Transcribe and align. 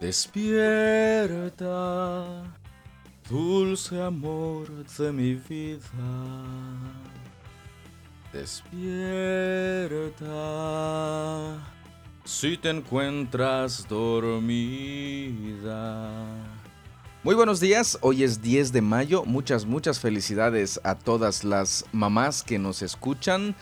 Despierta, 0.00 1.68
dulce 3.28 4.00
amor 4.00 4.66
de 4.96 5.12
mi 5.12 5.34
vida. 5.34 5.82
Despierta, 8.32 8.78
si 12.24 12.56
te 12.56 12.70
encuentras 12.70 13.86
dormida. 13.86 15.68
Muy 17.22 17.34
buenos 17.34 17.60
días, 17.60 17.98
hoy 18.00 18.22
es 18.22 18.40
10 18.40 18.72
de 18.72 18.80
mayo, 18.80 19.26
muchas, 19.26 19.66
muchas 19.66 20.00
felicidades 20.00 20.80
a 20.82 20.94
todas 20.94 21.44
las 21.44 21.84
mamás 21.92 22.42
que 22.42 22.58
nos 22.58 22.80
escuchan. 22.80 23.54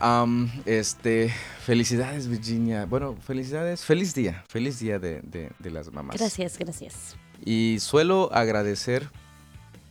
Am, 0.00 0.50
este, 0.66 1.32
felicidades 1.64 2.26
Virginia, 2.28 2.84
bueno, 2.84 3.16
felicidades, 3.24 3.84
feliz 3.84 4.12
día, 4.14 4.44
feliz 4.48 4.78
día 4.80 4.98
de, 4.98 5.20
de- 5.22 5.52
de 5.58 5.70
las 5.70 5.92
mamás. 5.92 6.16
Gracias, 6.18 6.58
gracias. 6.58 7.16
Y 7.44 7.76
suelo 7.80 8.30
agradecer 8.32 9.08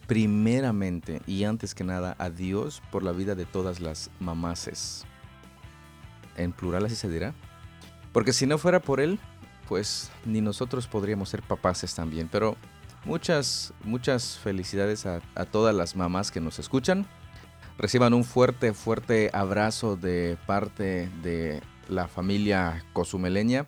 primeramente 0.07 1.21
y 1.25 1.45
antes 1.45 1.73
que 1.73 1.83
nada 1.83 2.15
a 2.19 2.29
Dios 2.29 2.81
por 2.91 3.03
la 3.03 3.11
vida 3.13 3.35
de 3.35 3.45
todas 3.45 3.79
las 3.79 4.09
mamases. 4.19 5.05
En 6.35 6.51
plural 6.51 6.85
así 6.85 6.95
se 6.95 7.09
dirá. 7.09 7.33
Porque 8.11 8.33
si 8.33 8.45
no 8.45 8.57
fuera 8.57 8.79
por 8.81 8.99
Él, 8.99 9.19
pues 9.67 10.11
ni 10.25 10.41
nosotros 10.41 10.87
podríamos 10.87 11.29
ser 11.29 11.41
papaces 11.41 11.95
también. 11.95 12.27
Pero 12.31 12.57
muchas, 13.05 13.73
muchas 13.83 14.37
felicidades 14.37 15.05
a, 15.05 15.21
a 15.35 15.45
todas 15.45 15.73
las 15.73 15.95
mamás 15.95 16.29
que 16.31 16.41
nos 16.41 16.59
escuchan. 16.59 17.07
Reciban 17.77 18.13
un 18.13 18.23
fuerte, 18.23 18.73
fuerte 18.73 19.29
abrazo 19.33 19.95
de 19.95 20.37
parte 20.45 21.09
de 21.21 21.61
la 21.89 22.07
familia 22.07 22.83
cozumeleña. 22.93 23.67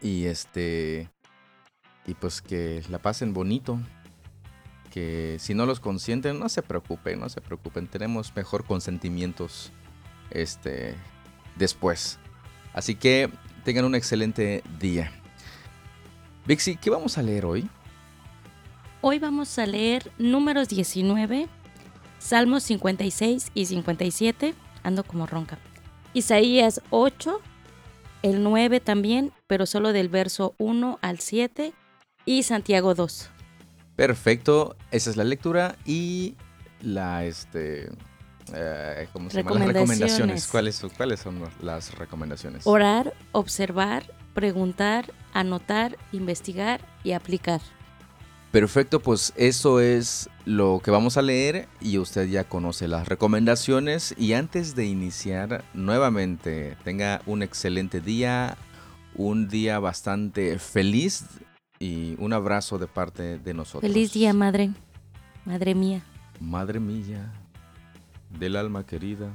Y 0.00 0.24
este 0.26 1.10
y 2.06 2.14
pues 2.14 2.40
que 2.42 2.82
la 2.88 2.98
pasen 2.98 3.32
bonito. 3.32 3.78
Que 4.90 5.36
si 5.38 5.54
no 5.54 5.66
los 5.66 5.78
consienten, 5.78 6.40
no 6.40 6.48
se 6.48 6.62
preocupen, 6.62 7.20
no 7.20 7.28
se 7.28 7.40
preocupen. 7.40 7.86
Tenemos 7.86 8.34
mejor 8.34 8.64
consentimientos 8.64 9.70
este, 10.30 10.96
después. 11.56 12.18
Así 12.72 12.96
que 12.96 13.30
tengan 13.64 13.84
un 13.84 13.94
excelente 13.94 14.64
día. 14.80 15.12
Vixi, 16.46 16.76
¿qué 16.76 16.90
vamos 16.90 17.18
a 17.18 17.22
leer 17.22 17.44
hoy? 17.44 17.68
Hoy 19.02 19.18
vamos 19.18 19.58
a 19.58 19.66
leer 19.66 20.10
números 20.18 20.68
19, 20.68 21.48
Salmos 22.20 22.62
56 22.62 23.50
y 23.54 23.66
57. 23.66 24.54
Ando 24.84 25.02
como 25.02 25.26
ronca. 25.26 25.58
Isaías 26.14 26.80
8, 26.90 27.40
el 28.22 28.42
9 28.44 28.78
también, 28.80 29.32
pero 29.48 29.66
solo 29.66 29.92
del 29.92 30.08
verso 30.08 30.54
1 30.58 30.98
al 31.02 31.18
7. 31.18 31.72
Y 32.26 32.42
Santiago 32.44 32.94
2. 32.94 33.30
Perfecto, 33.96 34.76
esa 34.92 35.10
es 35.10 35.16
la 35.16 35.24
lectura 35.24 35.76
y 35.84 36.36
la, 36.82 37.24
este, 37.24 37.90
eh, 38.54 39.08
¿cómo 39.12 39.30
se 39.30 39.38
llama? 39.38 39.50
Las 39.50 39.66
recomendaciones. 39.68 39.68
Recomendaciones. 39.68 40.46
¿Cuáles, 40.46 40.74
son- 40.76 40.90
¿Cuáles 40.90 41.20
son 41.20 41.42
las 41.62 41.94
recomendaciones? 41.98 42.66
Orar, 42.66 43.14
observar, 43.32 44.04
preguntar, 44.34 45.12
anotar, 45.32 45.96
investigar 46.12 46.80
y 47.04 47.12
aplicar. 47.12 47.60
Perfecto, 48.50 48.98
pues 48.98 49.32
eso 49.36 49.78
es 49.78 50.28
lo 50.44 50.80
que 50.82 50.90
vamos 50.90 51.16
a 51.16 51.22
leer 51.22 51.68
y 51.80 51.98
usted 51.98 52.28
ya 52.28 52.42
conoce 52.42 52.88
las 52.88 53.06
recomendaciones 53.06 54.12
y 54.18 54.32
antes 54.32 54.74
de 54.74 54.86
iniciar 54.86 55.64
nuevamente 55.72 56.76
tenga 56.82 57.22
un 57.26 57.44
excelente 57.44 58.00
día, 58.00 58.56
un 59.14 59.48
día 59.48 59.78
bastante 59.78 60.58
feliz 60.58 61.26
y 61.78 62.16
un 62.18 62.32
abrazo 62.32 62.78
de 62.78 62.88
parte 62.88 63.38
de 63.38 63.54
nosotros. 63.54 63.88
Feliz 63.90 64.12
día, 64.12 64.32
madre. 64.32 64.70
Madre 65.44 65.76
mía. 65.76 66.02
Madre 66.40 66.80
mía, 66.80 67.32
del 68.36 68.56
alma 68.56 68.84
querida. 68.84 69.32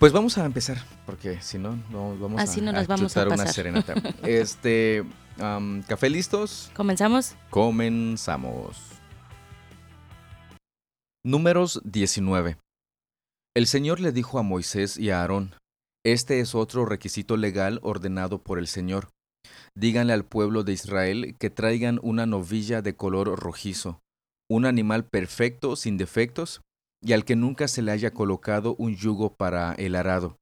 Pues 0.00 0.12
vamos 0.12 0.36
a 0.36 0.44
empezar, 0.44 0.78
porque 1.06 1.40
si 1.40 1.58
no, 1.58 1.78
no 1.90 2.18
vamos 2.18 2.40
Así 2.40 2.58
a, 2.58 2.64
no 2.64 2.72
nos 2.72 2.88
vamos 2.88 3.16
a 3.16 3.24
chutar 3.24 3.28
una 3.28 3.46
serenata. 3.46 3.94
Este, 4.24 5.04
café 5.86 6.10
listos. 6.10 6.70
¿Comenzamos? 6.74 7.36
Comenzamos. 7.50 8.78
Números 11.24 11.80
19. 11.84 12.56
El 13.54 13.66
Señor 13.66 14.00
le 14.00 14.12
dijo 14.12 14.38
a 14.38 14.42
Moisés 14.42 14.98
y 14.98 15.10
a 15.10 15.20
Aarón, 15.20 15.54
Este 16.04 16.40
es 16.40 16.54
otro 16.54 16.84
requisito 16.84 17.36
legal 17.36 17.80
ordenado 17.82 18.42
por 18.42 18.58
el 18.58 18.66
Señor. 18.66 19.08
Díganle 19.74 20.12
al 20.12 20.24
pueblo 20.24 20.62
de 20.62 20.72
Israel 20.72 21.36
que 21.38 21.50
traigan 21.50 21.98
una 22.02 22.26
novilla 22.26 22.82
de 22.82 22.94
color 22.94 23.28
rojizo, 23.38 24.00
un 24.48 24.66
animal 24.66 25.04
perfecto 25.04 25.76
sin 25.76 25.96
defectos, 25.96 26.60
y 27.02 27.12
al 27.12 27.24
que 27.24 27.36
nunca 27.36 27.68
se 27.68 27.82
le 27.82 27.92
haya 27.92 28.12
colocado 28.12 28.74
un 28.78 28.96
yugo 28.96 29.34
para 29.34 29.72
el 29.74 29.94
arado. 29.94 30.36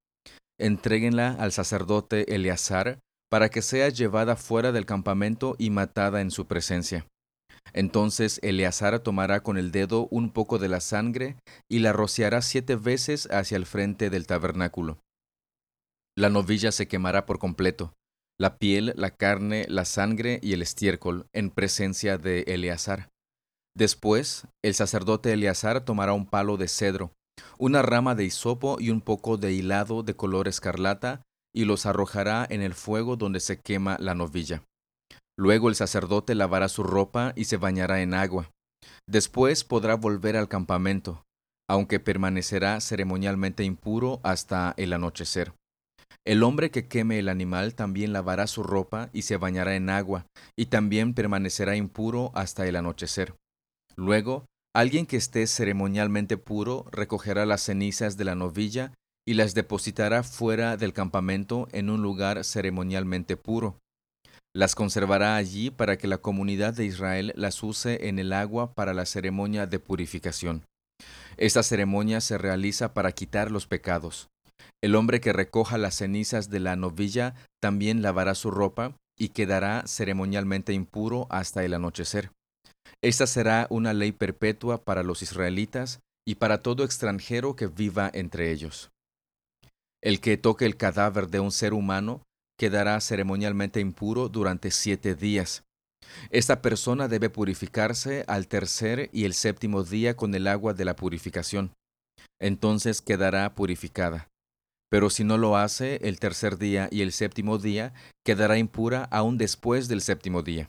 Entréguenla 0.59 1.33
al 1.33 1.53
sacerdote 1.53 2.35
Eleazar 2.35 3.01
para 3.35 3.49
que 3.49 3.63
sea 3.63 3.89
llevada 3.89 4.37
fuera 4.37 4.71
del 4.71 4.87
campamento 4.87 5.57
y 5.59 5.71
matada 5.71 6.21
en 6.21 6.31
su 6.31 6.47
presencia. 6.47 7.09
Entonces 7.73 8.39
Eleazar 8.45 9.01
tomará 9.01 9.43
con 9.43 9.59
el 9.59 9.73
dedo 9.73 10.07
un 10.13 10.31
poco 10.31 10.61
de 10.61 10.69
la 10.69 10.79
sangre 10.79 11.35
y 11.69 11.81
la 11.81 11.93
rociará 11.93 12.43
siete 12.43 12.77
veces 12.77 13.27
hacia 13.33 13.57
el 13.57 13.67
frente 13.67 14.09
del 14.09 14.29
tabernáculo. 14.29 14.99
La 16.17 16.31
novilla 16.31 16.71
se 16.71 16.87
quemará 16.87 17.27
por 17.27 17.41
completo, 17.41 17.93
la 18.39 18.57
piel, 18.57 18.93
la 18.95 19.11
carne, 19.11 19.67
la 19.69 19.85
sangre 19.85 20.39
y 20.41 20.53
el 20.53 20.63
estiércol, 20.63 21.27
en 21.35 21.51
presencia 21.51 22.19
de 22.19 22.43
Eleazar. 22.43 23.09
Después, 23.77 24.47
el 24.65 24.75
sacerdote 24.75 25.33
Eleazar 25.33 25.85
tomará 25.85 26.13
un 26.13 26.27
palo 26.27 26.57
de 26.57 26.69
cedro, 26.69 27.11
una 27.59 27.83
rama 27.83 28.15
de 28.15 28.27
hisopo 28.27 28.77
y 28.79 28.91
un 28.91 29.01
poco 29.01 29.39
de 29.39 29.53
hilado 29.53 30.05
de 30.05 30.15
color 30.15 30.47
escarlata, 30.47 31.25
y 31.55 31.65
los 31.65 31.87
arrojará 31.87 32.47
en 32.49 32.63
el 32.63 32.75
fuego 32.75 33.17
donde 33.17 33.41
se 33.41 33.59
quema 33.59 33.97
la 34.01 34.15
novilla. 34.15 34.63
Luego 35.39 35.69
el 35.69 35.75
sacerdote 35.75 36.35
lavará 36.35 36.69
su 36.69 36.83
ropa 36.83 37.33
y 37.37 37.45
se 37.45 37.57
bañará 37.57 38.03
en 38.03 38.15
agua. 38.15 38.51
Después 39.09 39.65
podrá 39.65 39.95
volver 39.95 40.37
al 40.37 40.49
campamento, 40.49 41.23
aunque 41.69 42.01
permanecerá 42.01 42.81
ceremonialmente 42.81 43.65
impuro 43.65 44.21
hasta 44.23 44.75
el 44.77 44.93
anochecer. 44.93 45.53
El 46.27 46.43
hombre 46.43 46.71
que 46.71 46.89
queme 46.89 47.19
el 47.19 47.29
animal 47.29 47.75
también 47.75 48.13
lavará 48.13 48.47
su 48.47 48.63
ropa 48.63 49.11
y 49.13 49.23
se 49.23 49.37
bañará 49.37 49.77
en 49.77 49.91
agua, 49.91 50.27
y 50.57 50.67
también 50.67 51.15
permanecerá 51.15 51.77
impuro 51.77 52.31
hasta 52.35 52.67
el 52.67 52.77
anochecer. 52.77 53.35
Luego, 53.97 54.47
alguien 54.75 55.07
que 55.07 55.17
esté 55.17 55.47
ceremonialmente 55.47 56.37
puro 56.37 56.87
recogerá 56.91 57.45
las 57.45 57.63
cenizas 57.63 58.17
de 58.17 58.25
la 58.25 58.35
novilla 58.35 58.93
y 59.27 59.35
las 59.35 59.55
depositará 59.55 60.23
fuera 60.23 60.77
del 60.77 60.93
campamento 60.93 61.69
en 61.73 61.91
un 61.91 62.03
lugar 62.03 62.45
ceremonialmente 62.45 63.37
puro. 63.37 63.79
Las 64.55 64.75
conservará 64.75 65.37
allí 65.37 65.71
para 65.71 65.97
que 65.97 66.07
la 66.07 66.19
comunidad 66.19 66.75
de 66.75 66.85
Israel 66.85 67.33
las 67.35 67.63
use 67.63 68.09
en 68.09 68.19
el 68.19 68.33
agua 68.33 68.73
para 68.73 68.95
la 68.95 69.07
ceremonia 69.07 69.67
de 69.67 69.81
purificación. 69.81 70.63
Esta 71.37 71.63
ceremonia 71.63 72.21
se 72.21 72.39
realiza 72.39 72.95
para 72.95 73.13
quitar 73.13 73.51
los 73.51 73.67
pecados. 73.67 74.29
El 74.83 74.95
hombre 74.95 75.21
que 75.21 75.33
recoja 75.33 75.79
las 75.79 75.97
cenizas 75.97 76.51
de 76.51 76.61
la 76.61 76.77
novilla 76.77 77.35
también 77.61 78.03
lavará 78.03 78.35
su 78.35 78.51
ropa 78.51 78.95
y 79.19 79.31
quedará 79.31 79.85
ceremonialmente 79.87 80.73
impuro 80.73 81.27
hasta 81.31 81.65
el 81.65 81.75
anochecer. 81.75 82.31
Esta 83.03 83.27
será 83.27 83.67
una 83.71 83.93
ley 83.93 84.13
perpetua 84.13 84.85
para 84.85 85.03
los 85.03 85.23
israelitas 85.23 86.01
y 86.27 86.37
para 86.37 86.63
todo 86.63 86.85
extranjero 86.85 87.57
que 87.57 87.67
viva 87.67 88.11
entre 88.13 88.51
ellos. 88.53 88.91
El 90.05 90.21
que 90.21 90.37
toque 90.37 90.67
el 90.67 90.77
cadáver 90.77 91.29
de 91.29 91.41
un 91.41 91.51
ser 91.51 91.73
humano 91.73 92.23
quedará 92.59 93.01
ceremonialmente 93.01 93.81
impuro 93.81 94.29
durante 94.29 94.71
siete 94.71 95.15
días. 95.15 95.65
Esta 96.29 96.61
persona 96.61 97.09
debe 97.09 97.31
purificarse 97.31 98.23
al 98.29 98.47
tercer 98.47 99.09
y 99.15 99.25
el 99.25 99.33
séptimo 99.33 99.83
día 99.83 100.15
con 100.15 100.35
el 100.35 100.47
agua 100.47 100.75
de 100.75 100.85
la 100.85 100.95
purificación. 100.95 101.73
Entonces 102.39 103.01
quedará 103.01 103.55
purificada. 103.55 104.29
Pero 104.91 105.09
si 105.09 105.25
no 105.25 105.39
lo 105.39 105.57
hace 105.57 105.97
el 106.03 106.21
tercer 106.21 106.59
día 106.59 106.89
y 106.91 107.01
el 107.01 107.11
séptimo 107.11 107.57
día, 107.57 107.95
quedará 108.27 108.59
impura 108.59 109.05
aún 109.05 109.39
después 109.39 109.89
del 109.89 110.03
séptimo 110.03 110.43
día. 110.43 110.69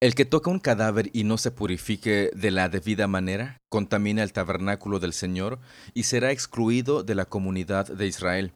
El 0.00 0.14
que 0.14 0.24
toca 0.24 0.50
un 0.50 0.58
cadáver 0.58 1.08
y 1.12 1.24
no 1.24 1.38
se 1.38 1.50
purifique 1.50 2.30
de 2.34 2.50
la 2.50 2.68
debida 2.68 3.06
manera, 3.06 3.62
contamina 3.70 4.22
el 4.22 4.32
tabernáculo 4.32 5.00
del 5.00 5.12
Señor 5.12 5.60
y 5.94 6.02
será 6.02 6.30
excluido 6.30 7.02
de 7.02 7.14
la 7.14 7.24
comunidad 7.24 7.86
de 7.86 8.06
Israel. 8.06 8.52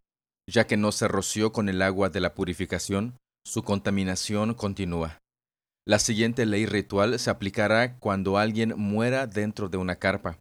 Ya 0.47 0.67
que 0.67 0.77
no 0.77 0.93
se 0.93 1.09
roció 1.09 1.53
con 1.53 1.69
el 1.69 1.81
agua 1.83 2.11
de 2.11 2.21
la 2.21 2.35
purificación, 2.35 3.17
su 3.47 3.63
contaminación 3.63 4.55
continúa. 4.55 5.21
La 5.87 5.99
siguiente 5.99 6.45
ley 6.45 6.67
ritual 6.67 7.19
se 7.19 7.31
aplicará 7.31 7.97
cuando 7.97 8.37
alguien 8.37 8.75
muera 8.77 9.27
dentro 9.27 9.71
de 9.71 9.79
una 9.79 9.97
carpa. 9.97 10.39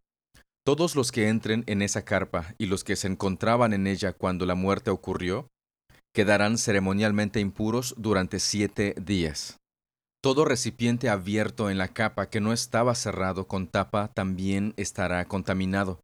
Todos 0.65 0.97
los 0.97 1.13
que 1.13 1.29
entren 1.29 1.63
en 1.67 1.81
esa 1.81 2.03
carpa 2.03 2.53
y 2.57 2.65
los 2.65 2.83
que 2.83 2.97
se 2.97 3.07
encontraban 3.07 3.71
en 3.71 3.87
ella 3.87 4.11
cuando 4.11 4.45
la 4.45 4.55
muerte 4.55 4.89
ocurrió, 4.89 5.47
quedarán 6.13 6.57
ceremonialmente 6.57 7.39
impuros 7.39 7.95
durante 7.97 8.39
siete 8.39 8.93
días. 9.01 9.56
Todo 10.27 10.43
recipiente 10.43 11.07
abierto 11.07 11.69
en 11.69 11.77
la 11.77 11.87
capa 11.87 12.29
que 12.29 12.41
no 12.41 12.51
estaba 12.51 12.95
cerrado 12.95 13.47
con 13.47 13.65
tapa 13.65 14.09
también 14.09 14.73
estará 14.75 15.23
contaminado. 15.23 16.01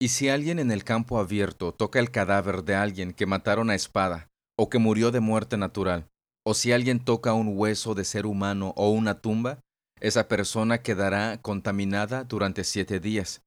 Y 0.00 0.10
si 0.10 0.28
alguien 0.28 0.60
en 0.60 0.70
el 0.70 0.84
campo 0.84 1.18
abierto 1.18 1.72
toca 1.72 1.98
el 1.98 2.12
cadáver 2.12 2.62
de 2.62 2.76
alguien 2.76 3.12
que 3.12 3.26
mataron 3.26 3.68
a 3.70 3.74
espada, 3.74 4.28
o 4.56 4.70
que 4.70 4.78
murió 4.78 5.10
de 5.10 5.18
muerte 5.18 5.56
natural, 5.56 6.06
o 6.46 6.54
si 6.54 6.70
alguien 6.70 7.00
toca 7.00 7.32
un 7.32 7.58
hueso 7.58 7.96
de 7.96 8.04
ser 8.04 8.24
humano 8.24 8.72
o 8.76 8.90
una 8.90 9.20
tumba, 9.20 9.58
esa 9.98 10.28
persona 10.28 10.78
quedará 10.78 11.42
contaminada 11.42 12.22
durante 12.22 12.62
siete 12.62 13.00
días. 13.00 13.42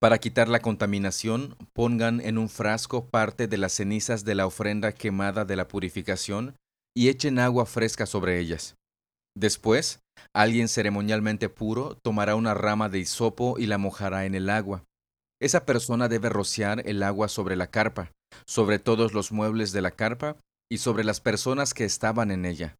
Para 0.00 0.16
quitar 0.16 0.48
la 0.48 0.60
contaminación, 0.60 1.58
pongan 1.74 2.22
en 2.22 2.38
un 2.38 2.48
frasco 2.48 3.10
parte 3.10 3.48
de 3.48 3.58
las 3.58 3.74
cenizas 3.74 4.24
de 4.24 4.34
la 4.34 4.46
ofrenda 4.46 4.92
quemada 4.92 5.44
de 5.44 5.56
la 5.56 5.68
purificación 5.68 6.56
y 6.96 7.10
echen 7.10 7.38
agua 7.38 7.66
fresca 7.66 8.06
sobre 8.06 8.38
ellas. 8.38 8.76
Después, 9.34 10.00
alguien 10.34 10.68
ceremonialmente 10.68 11.48
puro 11.48 11.96
tomará 12.02 12.34
una 12.34 12.54
rama 12.54 12.88
de 12.88 12.98
hisopo 12.98 13.58
y 13.58 13.66
la 13.66 13.78
mojará 13.78 14.26
en 14.26 14.34
el 14.34 14.50
agua. 14.50 14.84
Esa 15.40 15.64
persona 15.64 16.08
debe 16.08 16.28
rociar 16.28 16.82
el 16.86 17.02
agua 17.02 17.28
sobre 17.28 17.56
la 17.56 17.66
carpa, 17.66 18.12
sobre 18.46 18.78
todos 18.78 19.12
los 19.12 19.32
muebles 19.32 19.72
de 19.72 19.82
la 19.82 19.90
carpa 19.90 20.36
y 20.70 20.78
sobre 20.78 21.04
las 21.04 21.20
personas 21.20 21.74
que 21.74 21.84
estaban 21.84 22.30
en 22.30 22.44
ella. 22.44 22.76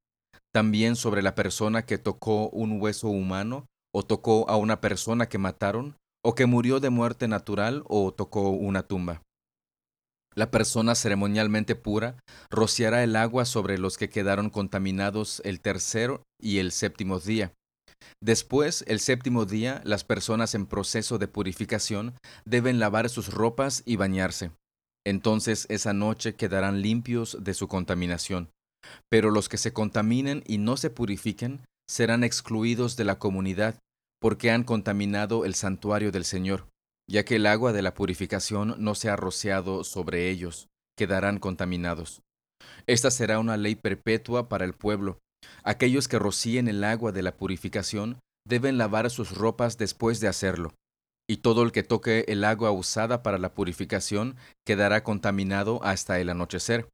También 0.52 0.96
sobre 0.96 1.22
la 1.22 1.34
persona 1.34 1.84
que 1.86 1.98
tocó 1.98 2.48
un 2.50 2.80
hueso 2.80 3.08
humano 3.08 3.66
o 3.92 4.02
tocó 4.02 4.48
a 4.48 4.56
una 4.56 4.80
persona 4.80 5.28
que 5.28 5.38
mataron 5.38 5.96
o 6.24 6.34
que 6.34 6.46
murió 6.46 6.78
de 6.78 6.90
muerte 6.90 7.26
natural 7.26 7.82
o 7.88 8.12
tocó 8.12 8.50
una 8.50 8.82
tumba. 8.82 9.22
La 10.34 10.50
persona 10.50 10.94
ceremonialmente 10.94 11.74
pura 11.74 12.16
rociará 12.50 13.02
el 13.02 13.16
agua 13.16 13.44
sobre 13.44 13.78
los 13.78 13.98
que 13.98 14.08
quedaron 14.08 14.48
contaminados 14.48 15.42
el 15.44 15.60
tercero 15.60 16.22
y 16.42 16.58
el 16.58 16.72
séptimo 16.72 17.18
día. 17.20 17.54
Después, 18.20 18.84
el 18.88 19.00
séptimo 19.00 19.46
día, 19.46 19.80
las 19.84 20.04
personas 20.04 20.54
en 20.54 20.66
proceso 20.66 21.18
de 21.18 21.28
purificación 21.28 22.14
deben 22.44 22.78
lavar 22.78 23.08
sus 23.08 23.32
ropas 23.32 23.82
y 23.86 23.96
bañarse. 23.96 24.50
Entonces 25.06 25.66
esa 25.68 25.92
noche 25.92 26.34
quedarán 26.34 26.82
limpios 26.82 27.38
de 27.40 27.54
su 27.54 27.68
contaminación. 27.68 28.50
Pero 29.08 29.30
los 29.30 29.48
que 29.48 29.58
se 29.58 29.72
contaminen 29.72 30.44
y 30.46 30.58
no 30.58 30.76
se 30.76 30.90
purifiquen 30.90 31.60
serán 31.88 32.24
excluidos 32.24 32.96
de 32.96 33.04
la 33.04 33.18
comunidad, 33.18 33.78
porque 34.20 34.50
han 34.50 34.64
contaminado 34.64 35.44
el 35.44 35.54
santuario 35.54 36.12
del 36.12 36.24
Señor 36.24 36.66
ya 37.08 37.24
que 37.24 37.36
el 37.36 37.46
agua 37.46 37.72
de 37.72 37.82
la 37.82 37.94
purificación 37.94 38.74
no 38.78 38.94
se 38.94 39.10
ha 39.10 39.16
rociado 39.16 39.84
sobre 39.84 40.30
ellos, 40.30 40.68
quedarán 40.96 41.38
contaminados. 41.38 42.22
Esta 42.86 43.10
será 43.10 43.38
una 43.38 43.56
ley 43.56 43.74
perpetua 43.74 44.48
para 44.48 44.64
el 44.64 44.72
pueblo. 44.72 45.18
Aquellos 45.64 46.08
que 46.08 46.18
rocíen 46.18 46.68
el 46.68 46.84
agua 46.84 47.12
de 47.12 47.22
la 47.22 47.36
purificación 47.36 48.20
deben 48.46 48.78
lavar 48.78 49.10
sus 49.10 49.36
ropas 49.36 49.78
después 49.78 50.20
de 50.20 50.28
hacerlo, 50.28 50.74
y 51.28 51.38
todo 51.38 51.62
el 51.62 51.72
que 51.72 51.82
toque 51.82 52.24
el 52.28 52.44
agua 52.44 52.72
usada 52.72 53.22
para 53.22 53.38
la 53.38 53.54
purificación 53.54 54.36
quedará 54.66 55.04
contaminado 55.04 55.80
hasta 55.84 56.18
el 56.18 56.30
anochecer. 56.30 56.88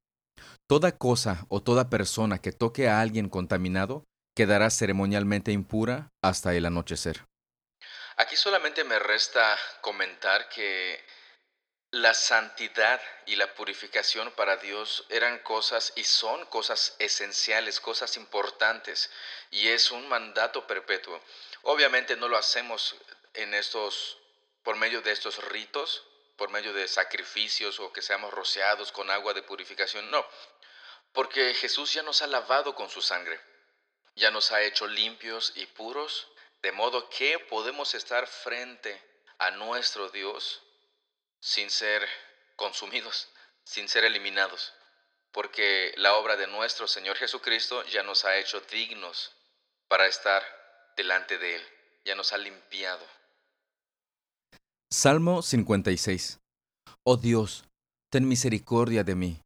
Toda 0.69 0.93
cosa 0.93 1.47
o 1.49 1.62
toda 1.62 1.89
persona 1.89 2.39
que 2.39 2.53
toque 2.53 2.89
a 2.89 3.00
alguien 3.00 3.29
contaminado 3.29 4.05
quedará 4.37 4.71
ceremonialmente 4.71 5.51
impura 5.51 6.11
hasta 6.23 6.55
el 6.55 6.67
anochecer. 6.67 7.25
Aquí 8.17 8.37
solamente 8.37 8.85
me 8.85 8.99
resta 8.99 9.56
comentar 9.81 10.49
que 10.49 11.01
la 11.90 12.12
santidad 12.12 13.00
y 13.25 13.37
la 13.37 13.55
purificación 13.55 14.31
para 14.32 14.58
Dios 14.58 15.06
eran 15.08 15.38
cosas 15.38 15.93
y 15.96 16.05
son 16.05 16.44
cosas 16.46 16.94
esenciales, 16.99 17.81
cosas 17.81 18.17
importantes, 18.19 19.11
y 19.50 19.69
es 19.69 19.90
un 19.90 20.06
mandato 20.08 20.67
perpetuo. 20.67 21.19
Obviamente 21.62 22.17
no 22.17 22.29
lo 22.29 22.37
hacemos 22.37 22.94
en 23.35 23.55
estos 23.55 24.19
por 24.62 24.76
medio 24.76 25.00
de 25.00 25.12
estos 25.12 25.43
ritos, 25.44 26.05
por 26.37 26.50
medio 26.50 26.75
de 26.75 26.87
sacrificios 26.88 27.81
o 27.81 27.91
que 27.91 28.02
seamos 28.02 28.34
rociados 28.34 28.93
con 28.93 29.11
agua 29.11 29.32
de 29.32 29.43
purificación, 29.43 30.11
no, 30.11 30.26
porque 31.12 31.55
Jesús 31.55 31.94
ya 31.94 32.02
nos 32.02 32.20
ha 32.20 32.26
lavado 32.26 32.75
con 32.75 32.91
su 32.91 33.00
sangre, 33.00 33.41
ya 34.14 34.31
nos 34.31 34.52
ha 34.52 34.61
hecho 34.61 34.87
limpios 34.87 35.52
y 35.56 35.64
puros 35.67 36.29
de 36.61 36.73
modo 36.73 37.08
que 37.08 37.38
podemos 37.38 37.94
estar 37.94 38.26
frente 38.26 39.02
a 39.38 39.52
nuestro 39.52 40.11
Dios 40.11 40.62
sin 41.40 41.70
ser 41.70 42.02
consumidos, 42.56 43.29
sin 43.64 43.88
ser 43.88 44.05
eliminados, 44.05 44.73
porque 45.32 45.93
la 45.96 46.14
obra 46.14 46.37
de 46.37 46.46
nuestro 46.46 46.88
Señor 46.88 47.17
Jesucristo 47.17 47.85
ya 47.87 48.02
nos 48.02 48.25
ha 48.25 48.37
hecho 48.37 48.61
dignos 48.73 49.32
para 49.88 50.06
estar 50.06 50.43
delante 50.96 51.38
de 51.38 51.56
Él, 51.56 51.62
ya 52.05 52.14
nos 52.14 52.32
ha 52.32 52.38
limpiado. 52.38 53.05
Salmo 54.90 55.43
56 55.43 56.40
Oh 57.05 57.17
Dios, 57.17 57.64
ten 58.11 58.26
misericordia 58.26 59.05
de 59.05 59.14
mí, 59.14 59.43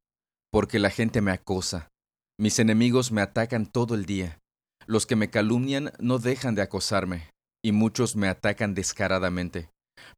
porque 0.51 0.79
la 0.79 0.91
gente 0.91 1.21
me 1.21 1.33
acosa, 1.33 1.91
mis 2.39 2.59
enemigos 2.59 3.13
me 3.13 3.23
atacan 3.23 3.67
todo 3.67 3.95
el 3.95 4.05
día. 4.05 4.41
Los 4.87 5.07
que 5.07 5.15
me 5.15 5.31
calumnian 5.31 5.93
no 6.01 6.19
dejan 6.19 6.55
de 6.57 6.63
acosarme, 6.63 7.31
y 7.65 7.71
muchos 7.71 8.17
me 8.17 8.29
atacan 8.29 8.75
descaradamente. 8.75 9.71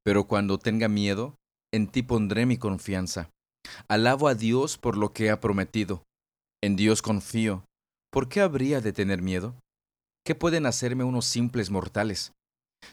Pero 0.02 0.24
cuando 0.24 0.58
tenga 0.58 0.88
miedo, 0.88 1.36
en 1.74 1.88
ti 1.88 2.02
pondré 2.04 2.46
mi 2.46 2.56
confianza. 2.56 3.30
Alabo 3.88 4.28
a 4.28 4.36
Dios 4.36 4.78
por 4.78 4.96
lo 4.96 5.12
que 5.12 5.30
ha 5.30 5.40
prometido. 5.40 6.04
En 6.62 6.76
Dios 6.76 7.02
confío. 7.02 7.64
¿Por 8.12 8.28
qué 8.28 8.40
habría 8.40 8.80
de 8.80 8.92
tener 8.92 9.22
miedo? 9.22 9.56
¿Qué 10.24 10.36
pueden 10.36 10.66
hacerme 10.66 11.02
unos 11.02 11.26
simples 11.26 11.70
mortales? 11.70 12.32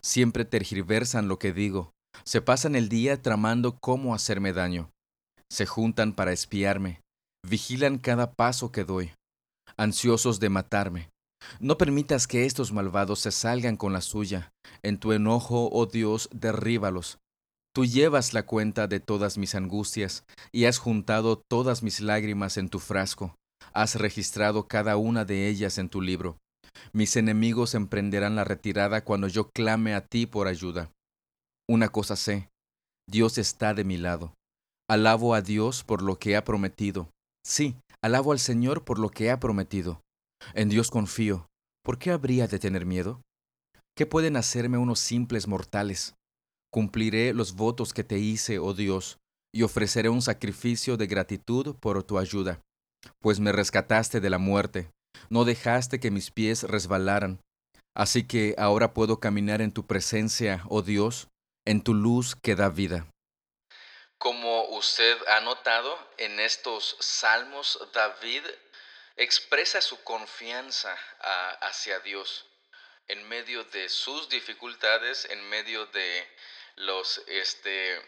Siempre 0.01 0.45
tergiversan 0.45 1.27
lo 1.27 1.37
que 1.37 1.53
digo, 1.53 1.91
se 2.23 2.41
pasan 2.41 2.75
el 2.75 2.89
día 2.89 3.21
tramando 3.21 3.77
cómo 3.79 4.15
hacerme 4.15 4.51
daño. 4.51 4.89
Se 5.51 5.67
juntan 5.67 6.13
para 6.13 6.31
espiarme, 6.31 7.01
vigilan 7.47 7.99
cada 7.99 8.33
paso 8.33 8.71
que 8.71 8.83
doy, 8.83 9.11
ansiosos 9.77 10.39
de 10.39 10.49
matarme. 10.49 11.09
No 11.59 11.77
permitas 11.77 12.25
que 12.25 12.45
estos 12.45 12.71
malvados 12.71 13.19
se 13.19 13.31
salgan 13.31 13.77
con 13.77 13.93
la 13.93 14.01
suya. 14.01 14.51
En 14.81 14.97
tu 14.97 15.11
enojo, 15.11 15.69
oh 15.71 15.85
Dios, 15.85 16.29
derríbalos. 16.31 17.19
Tú 17.73 17.85
llevas 17.85 18.33
la 18.33 18.45
cuenta 18.45 18.87
de 18.87 18.99
todas 18.99 19.37
mis 19.37 19.55
angustias, 19.55 20.25
y 20.51 20.65
has 20.65 20.77
juntado 20.77 21.37
todas 21.37 21.83
mis 21.83 22.01
lágrimas 22.01 22.57
en 22.57 22.67
tu 22.67 22.79
frasco. 22.79 23.35
Has 23.73 23.95
registrado 23.95 24.67
cada 24.67 24.97
una 24.97 25.23
de 25.23 25.47
ellas 25.47 25.77
en 25.77 25.87
tu 25.87 26.01
libro. 26.01 26.37
Mis 26.91 27.15
enemigos 27.15 27.73
emprenderán 27.73 28.35
la 28.35 28.43
retirada 28.43 29.03
cuando 29.03 29.27
yo 29.27 29.49
clame 29.51 29.93
a 29.93 30.05
ti 30.05 30.25
por 30.25 30.47
ayuda. 30.47 30.91
Una 31.69 31.89
cosa 31.89 32.17
sé, 32.17 32.49
Dios 33.09 33.37
está 33.37 33.73
de 33.73 33.85
mi 33.85 33.97
lado. 33.97 34.33
Alabo 34.89 35.33
a 35.33 35.41
Dios 35.41 35.83
por 35.85 36.01
lo 36.01 36.19
que 36.19 36.35
ha 36.35 36.43
prometido. 36.43 37.09
Sí, 37.45 37.77
alabo 38.03 38.33
al 38.33 38.39
Señor 38.39 38.83
por 38.83 38.99
lo 38.99 39.09
que 39.09 39.31
ha 39.31 39.39
prometido. 39.39 40.01
En 40.53 40.67
Dios 40.69 40.91
confío. 40.91 41.47
¿Por 41.83 41.97
qué 41.97 42.11
habría 42.11 42.47
de 42.47 42.59
tener 42.59 42.85
miedo? 42.85 43.21
¿Qué 43.95 44.05
pueden 44.05 44.35
hacerme 44.35 44.77
unos 44.77 44.99
simples 44.99 45.47
mortales? 45.47 46.15
Cumpliré 46.73 47.33
los 47.33 47.55
votos 47.55 47.93
que 47.93 48.03
te 48.03 48.17
hice, 48.17 48.57
oh 48.57 48.73
Dios, 48.73 49.17
y 49.53 49.63
ofreceré 49.63 50.07
un 50.07 50.21
sacrificio 50.21 50.95
de 50.95 51.07
gratitud 51.07 51.75
por 51.75 52.03
tu 52.03 52.17
ayuda, 52.17 52.61
pues 53.19 53.41
me 53.41 53.51
rescataste 53.51 54.21
de 54.21 54.29
la 54.29 54.37
muerte, 54.37 54.89
no 55.29 55.43
dejaste 55.43 55.99
que 55.99 56.11
mis 56.11 56.31
pies 56.31 56.63
resbalaran. 56.63 57.41
Así 57.93 58.25
que 58.25 58.55
ahora 58.57 58.93
puedo 58.93 59.19
caminar 59.19 59.61
en 59.61 59.73
tu 59.73 59.85
presencia, 59.85 60.63
oh 60.69 60.81
Dios, 60.81 61.27
en 61.65 61.81
tu 61.81 61.93
luz 61.93 62.35
que 62.35 62.55
da 62.55 62.69
vida. 62.69 63.05
Como 64.17 64.69
usted 64.69 65.17
ha 65.27 65.41
notado, 65.41 65.97
en 66.17 66.39
estos 66.39 66.95
salmos 67.01 67.79
David 67.93 68.43
expresa 69.17 69.81
su 69.81 70.01
confianza 70.03 70.95
hacia 71.59 71.99
Dios 71.99 72.45
en 73.07 73.27
medio 73.27 73.65
de 73.65 73.89
sus 73.89 74.29
dificultades, 74.29 75.25
en 75.25 75.49
medio 75.49 75.85
de 75.87 76.27
los 76.75 77.21
este, 77.27 78.01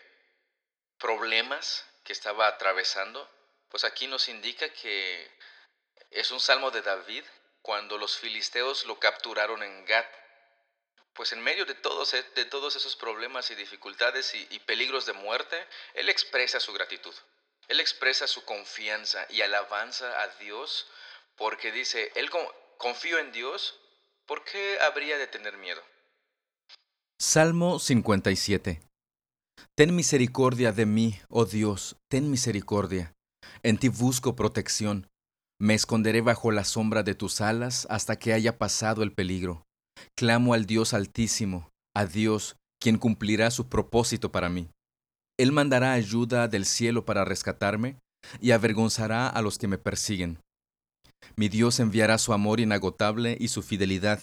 problemas 0.97 1.85
que 2.03 2.13
estaba 2.13 2.47
atravesando, 2.47 3.29
pues 3.69 3.83
aquí 3.83 4.07
nos 4.07 4.29
indica 4.29 4.69
que 4.69 5.31
es 6.11 6.31
un 6.31 6.39
salmo 6.39 6.71
de 6.71 6.81
David 6.81 7.23
cuando 7.61 7.97
los 7.97 8.17
filisteos 8.17 8.85
lo 8.85 8.99
capturaron 8.99 9.63
en 9.63 9.85
Gat. 9.85 10.07
Pues 11.13 11.31
en 11.31 11.41
medio 11.41 11.65
de 11.65 11.75
todos, 11.75 12.13
e, 12.13 12.23
de 12.35 12.45
todos 12.45 12.75
esos 12.75 12.95
problemas 12.95 13.51
y 13.51 13.55
dificultades 13.55 14.33
y 14.33 14.59
peligros 14.59 15.05
de 15.05 15.13
muerte, 15.13 15.67
él 15.93 16.09
expresa 16.09 16.59
su 16.59 16.73
gratitud. 16.73 17.13
Él 17.67 17.79
expresa 17.79 18.27
su 18.27 18.43
confianza 18.45 19.25
y 19.29 19.41
alabanza 19.41 20.21
a 20.21 20.27
Dios 20.39 20.87
porque 21.35 21.71
dice, 21.71 22.11
él 22.15 22.29
confío 22.77 23.19
en 23.19 23.31
Dios, 23.31 23.79
¿por 24.25 24.43
qué 24.43 24.79
habría 24.81 25.17
de 25.17 25.27
tener 25.27 25.57
miedo? 25.57 25.83
Salmo 27.25 27.79
57 27.79 28.81
Ten 29.77 29.95
misericordia 29.95 30.73
de 30.73 30.85
mí, 30.85 31.15
oh 31.29 31.45
Dios, 31.45 31.95
ten 32.11 32.29
misericordia. 32.29 33.13
En 33.63 33.77
ti 33.77 33.87
busco 33.87 34.35
protección. 34.35 35.07
Me 35.57 35.73
esconderé 35.73 36.19
bajo 36.19 36.51
la 36.51 36.65
sombra 36.65 37.01
de 37.01 37.15
tus 37.15 37.39
alas 37.39 37.87
hasta 37.89 38.17
que 38.17 38.33
haya 38.33 38.57
pasado 38.57 39.03
el 39.03 39.13
peligro. 39.13 39.63
Clamo 40.17 40.53
al 40.53 40.65
Dios 40.65 40.93
Altísimo, 40.93 41.69
a 41.95 42.05
Dios, 42.05 42.57
quien 42.81 42.97
cumplirá 42.97 43.51
su 43.51 43.69
propósito 43.69 44.33
para 44.33 44.49
mí. 44.49 44.69
Él 45.39 45.53
mandará 45.53 45.93
ayuda 45.93 46.49
del 46.49 46.65
cielo 46.65 47.05
para 47.05 47.23
rescatarme 47.23 47.99
y 48.41 48.51
avergonzará 48.51 49.29
a 49.29 49.41
los 49.41 49.57
que 49.57 49.69
me 49.69 49.77
persiguen. 49.77 50.39
Mi 51.37 51.47
Dios 51.47 51.79
enviará 51.79 52.17
su 52.17 52.33
amor 52.33 52.59
inagotable 52.59 53.37
y 53.39 53.47
su 53.47 53.63
fidelidad. 53.63 54.19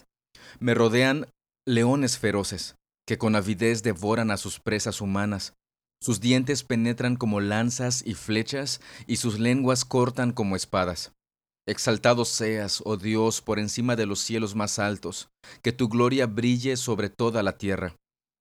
Me 0.59 0.75
rodean 0.75 1.26
leones 1.66 2.19
feroces, 2.19 2.75
que 3.10 3.18
con 3.18 3.34
avidez 3.34 3.82
devoran 3.82 4.30
a 4.30 4.36
sus 4.36 4.60
presas 4.60 5.00
humanas. 5.00 5.54
Sus 6.00 6.20
dientes 6.20 6.62
penetran 6.62 7.16
como 7.16 7.40
lanzas 7.40 8.06
y 8.06 8.14
flechas, 8.14 8.80
y 9.08 9.16
sus 9.16 9.40
lenguas 9.40 9.84
cortan 9.84 10.30
como 10.30 10.54
espadas. 10.54 11.10
Exaltado 11.66 12.24
seas, 12.24 12.80
oh 12.84 12.96
Dios, 12.96 13.40
por 13.40 13.58
encima 13.58 13.96
de 13.96 14.06
los 14.06 14.20
cielos 14.20 14.54
más 14.54 14.78
altos, 14.78 15.28
que 15.60 15.72
tu 15.72 15.88
gloria 15.88 16.28
brille 16.28 16.76
sobre 16.76 17.10
toda 17.10 17.42
la 17.42 17.58
tierra. 17.58 17.96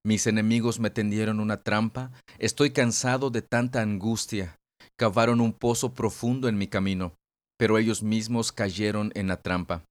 Mis 0.06 0.28
enemigos 0.28 0.80
me 0.80 0.92
tendieron 0.92 1.40
una 1.40 1.64
trampa, 1.64 2.12
estoy 2.38 2.70
cansado 2.70 3.32
de 3.32 3.42
tanta 3.42 3.82
angustia. 3.82 4.56
Cavaron 5.00 5.42
un 5.42 5.54
pozo 5.54 5.96
profundo 5.96 6.48
en 6.48 6.60
mi 6.60 6.68
camino, 6.68 7.16
pero 7.58 7.80
ellos 7.80 8.04
mismos 8.04 8.52
cayeron 8.52 9.12
en 9.16 9.30
la 9.30 9.42
trampa. 9.42 9.84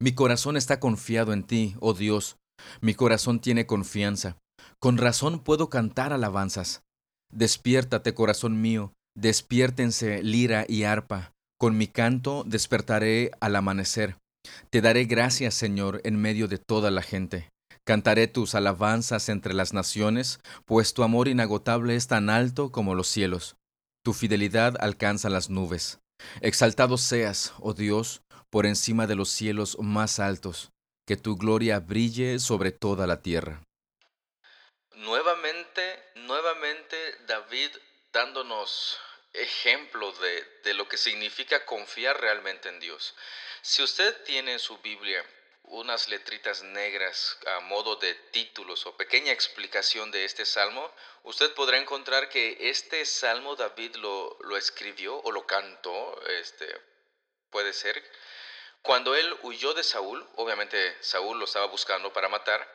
Mi 0.00 0.16
corazón 0.16 0.56
está 0.56 0.80
confiado 0.80 1.32
en 1.32 1.44
ti, 1.44 1.76
oh 1.78 1.94
Dios, 1.94 2.38
mi 2.80 2.94
corazón 2.94 3.40
tiene 3.40 3.66
confianza. 3.66 4.36
Con 4.78 4.98
razón 4.98 5.40
puedo 5.40 5.68
cantar 5.68 6.12
alabanzas. 6.12 6.82
Despiértate, 7.32 8.14
corazón 8.14 8.60
mío, 8.60 8.92
despiértense 9.16 10.22
lira 10.22 10.64
y 10.68 10.84
arpa. 10.84 11.32
Con 11.58 11.76
mi 11.78 11.86
canto 11.86 12.44
despertaré 12.46 13.30
al 13.40 13.56
amanecer. 13.56 14.16
Te 14.70 14.80
daré 14.80 15.04
gracias, 15.04 15.54
Señor, 15.54 16.00
en 16.04 16.20
medio 16.20 16.48
de 16.48 16.58
toda 16.58 16.90
la 16.90 17.02
gente. 17.02 17.48
Cantaré 17.86 18.28
tus 18.28 18.54
alabanzas 18.54 19.28
entre 19.28 19.54
las 19.54 19.72
naciones, 19.72 20.40
pues 20.64 20.94
tu 20.94 21.02
amor 21.02 21.28
inagotable 21.28 21.96
es 21.96 22.06
tan 22.06 22.30
alto 22.30 22.72
como 22.72 22.94
los 22.94 23.08
cielos. 23.08 23.56
Tu 24.04 24.12
fidelidad 24.12 24.76
alcanza 24.80 25.28
las 25.28 25.50
nubes. 25.50 25.98
Exaltado 26.40 26.96
seas, 26.98 27.52
oh 27.60 27.74
Dios, 27.74 28.22
por 28.50 28.66
encima 28.66 29.06
de 29.06 29.16
los 29.16 29.30
cielos 29.30 29.76
más 29.80 30.18
altos, 30.18 30.70
que 31.06 31.16
tu 31.16 31.36
gloria 31.36 31.80
brille 31.80 32.38
sobre 32.38 32.72
toda 32.72 33.06
la 33.06 33.22
tierra. 33.22 33.62
Nuevamente, 34.96 36.02
nuevamente 36.14 36.96
David 37.26 37.70
dándonos 38.12 38.98
ejemplo 39.32 40.12
de, 40.12 40.44
de 40.64 40.74
lo 40.74 40.88
que 40.88 40.96
significa 40.96 41.66
confiar 41.66 42.20
realmente 42.20 42.68
en 42.68 42.80
Dios. 42.80 43.14
Si 43.60 43.82
usted 43.82 44.22
tiene 44.24 44.52
en 44.52 44.58
su 44.58 44.78
Biblia 44.78 45.24
unas 45.64 46.08
letritas 46.08 46.62
negras 46.62 47.38
a 47.56 47.60
modo 47.60 47.96
de 47.96 48.14
títulos 48.14 48.86
o 48.86 48.96
pequeña 48.96 49.32
explicación 49.32 50.10
de 50.10 50.24
este 50.24 50.44
salmo, 50.44 50.90
usted 51.22 51.52
podrá 51.54 51.78
encontrar 51.78 52.28
que 52.28 52.68
este 52.68 53.04
salmo 53.04 53.56
David 53.56 53.96
lo, 53.96 54.36
lo 54.42 54.56
escribió 54.56 55.16
o 55.16 55.32
lo 55.32 55.46
cantó, 55.46 56.20
este, 56.28 56.66
puede 57.50 57.72
ser, 57.72 58.02
cuando 58.84 59.14
él 59.14 59.34
huyó 59.40 59.72
de 59.72 59.82
Saúl, 59.82 60.28
obviamente 60.36 60.94
Saúl 61.00 61.38
lo 61.38 61.46
estaba 61.46 61.64
buscando 61.64 62.12
para 62.12 62.28
matar, 62.28 62.68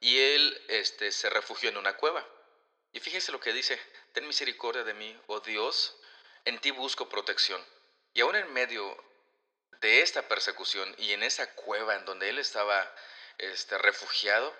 y 0.00 0.18
él 0.18 0.60
este, 0.66 1.12
se 1.12 1.30
refugió 1.30 1.68
en 1.68 1.76
una 1.76 1.96
cueva. 1.96 2.26
Y 2.90 2.98
fíjese 2.98 3.30
lo 3.30 3.38
que 3.38 3.52
dice, 3.52 3.80
ten 4.12 4.26
misericordia 4.26 4.82
de 4.82 4.92
mí, 4.94 5.16
oh 5.28 5.38
Dios, 5.38 5.94
en 6.44 6.58
ti 6.58 6.72
busco 6.72 7.08
protección. 7.08 7.64
Y 8.12 8.22
aún 8.22 8.34
en 8.34 8.52
medio 8.52 8.82
de 9.80 10.02
esta 10.02 10.26
persecución 10.26 10.92
y 10.98 11.12
en 11.12 11.22
esa 11.22 11.54
cueva 11.54 11.94
en 11.94 12.06
donde 12.06 12.28
él 12.28 12.40
estaba 12.40 12.92
este, 13.38 13.78
refugiado, 13.78 14.52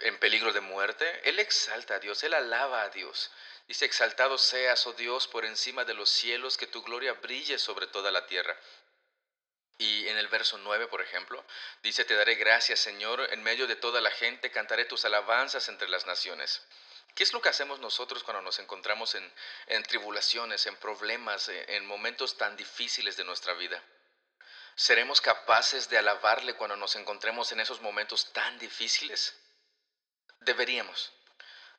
en 0.00 0.18
peligro 0.18 0.52
de 0.52 0.60
muerte, 0.60 1.20
él 1.22 1.38
exalta 1.38 1.94
a 1.94 1.98
Dios, 2.00 2.24
él 2.24 2.34
alaba 2.34 2.82
a 2.82 2.88
Dios. 2.88 3.30
Dice, 3.68 3.84
exaltado 3.84 4.38
seas, 4.38 4.86
oh 4.86 4.92
Dios, 4.92 5.26
por 5.26 5.44
encima 5.44 5.84
de 5.84 5.94
los 5.94 6.10
cielos, 6.10 6.56
que 6.56 6.66
tu 6.66 6.82
gloria 6.82 7.14
brille 7.14 7.58
sobre 7.58 7.86
toda 7.86 8.10
la 8.10 8.26
tierra. 8.26 8.58
Y 9.78 10.08
en 10.08 10.16
el 10.16 10.28
verso 10.28 10.56
9, 10.58 10.86
por 10.88 11.02
ejemplo, 11.02 11.44
dice, 11.82 12.04
te 12.04 12.14
daré 12.14 12.36
gracias, 12.36 12.80
Señor, 12.80 13.28
en 13.30 13.42
medio 13.42 13.66
de 13.66 13.76
toda 13.76 14.00
la 14.00 14.10
gente, 14.10 14.50
cantaré 14.50 14.86
tus 14.86 15.04
alabanzas 15.04 15.68
entre 15.68 15.88
las 15.88 16.06
naciones. 16.06 16.62
¿Qué 17.14 17.22
es 17.22 17.32
lo 17.32 17.42
que 17.42 17.50
hacemos 17.50 17.78
nosotros 17.80 18.22
cuando 18.22 18.42
nos 18.42 18.58
encontramos 18.58 19.14
en, 19.14 19.32
en 19.66 19.82
tribulaciones, 19.82 20.66
en 20.66 20.76
problemas, 20.76 21.48
en 21.48 21.84
momentos 21.86 22.36
tan 22.38 22.56
difíciles 22.56 23.16
de 23.16 23.24
nuestra 23.24 23.52
vida? 23.54 23.82
¿Seremos 24.74 25.20
capaces 25.20 25.88
de 25.88 25.98
alabarle 25.98 26.54
cuando 26.54 26.76
nos 26.76 26.96
encontremos 26.96 27.52
en 27.52 27.60
esos 27.60 27.80
momentos 27.80 28.32
tan 28.32 28.58
difíciles? 28.58 29.34
Deberíamos, 30.40 31.12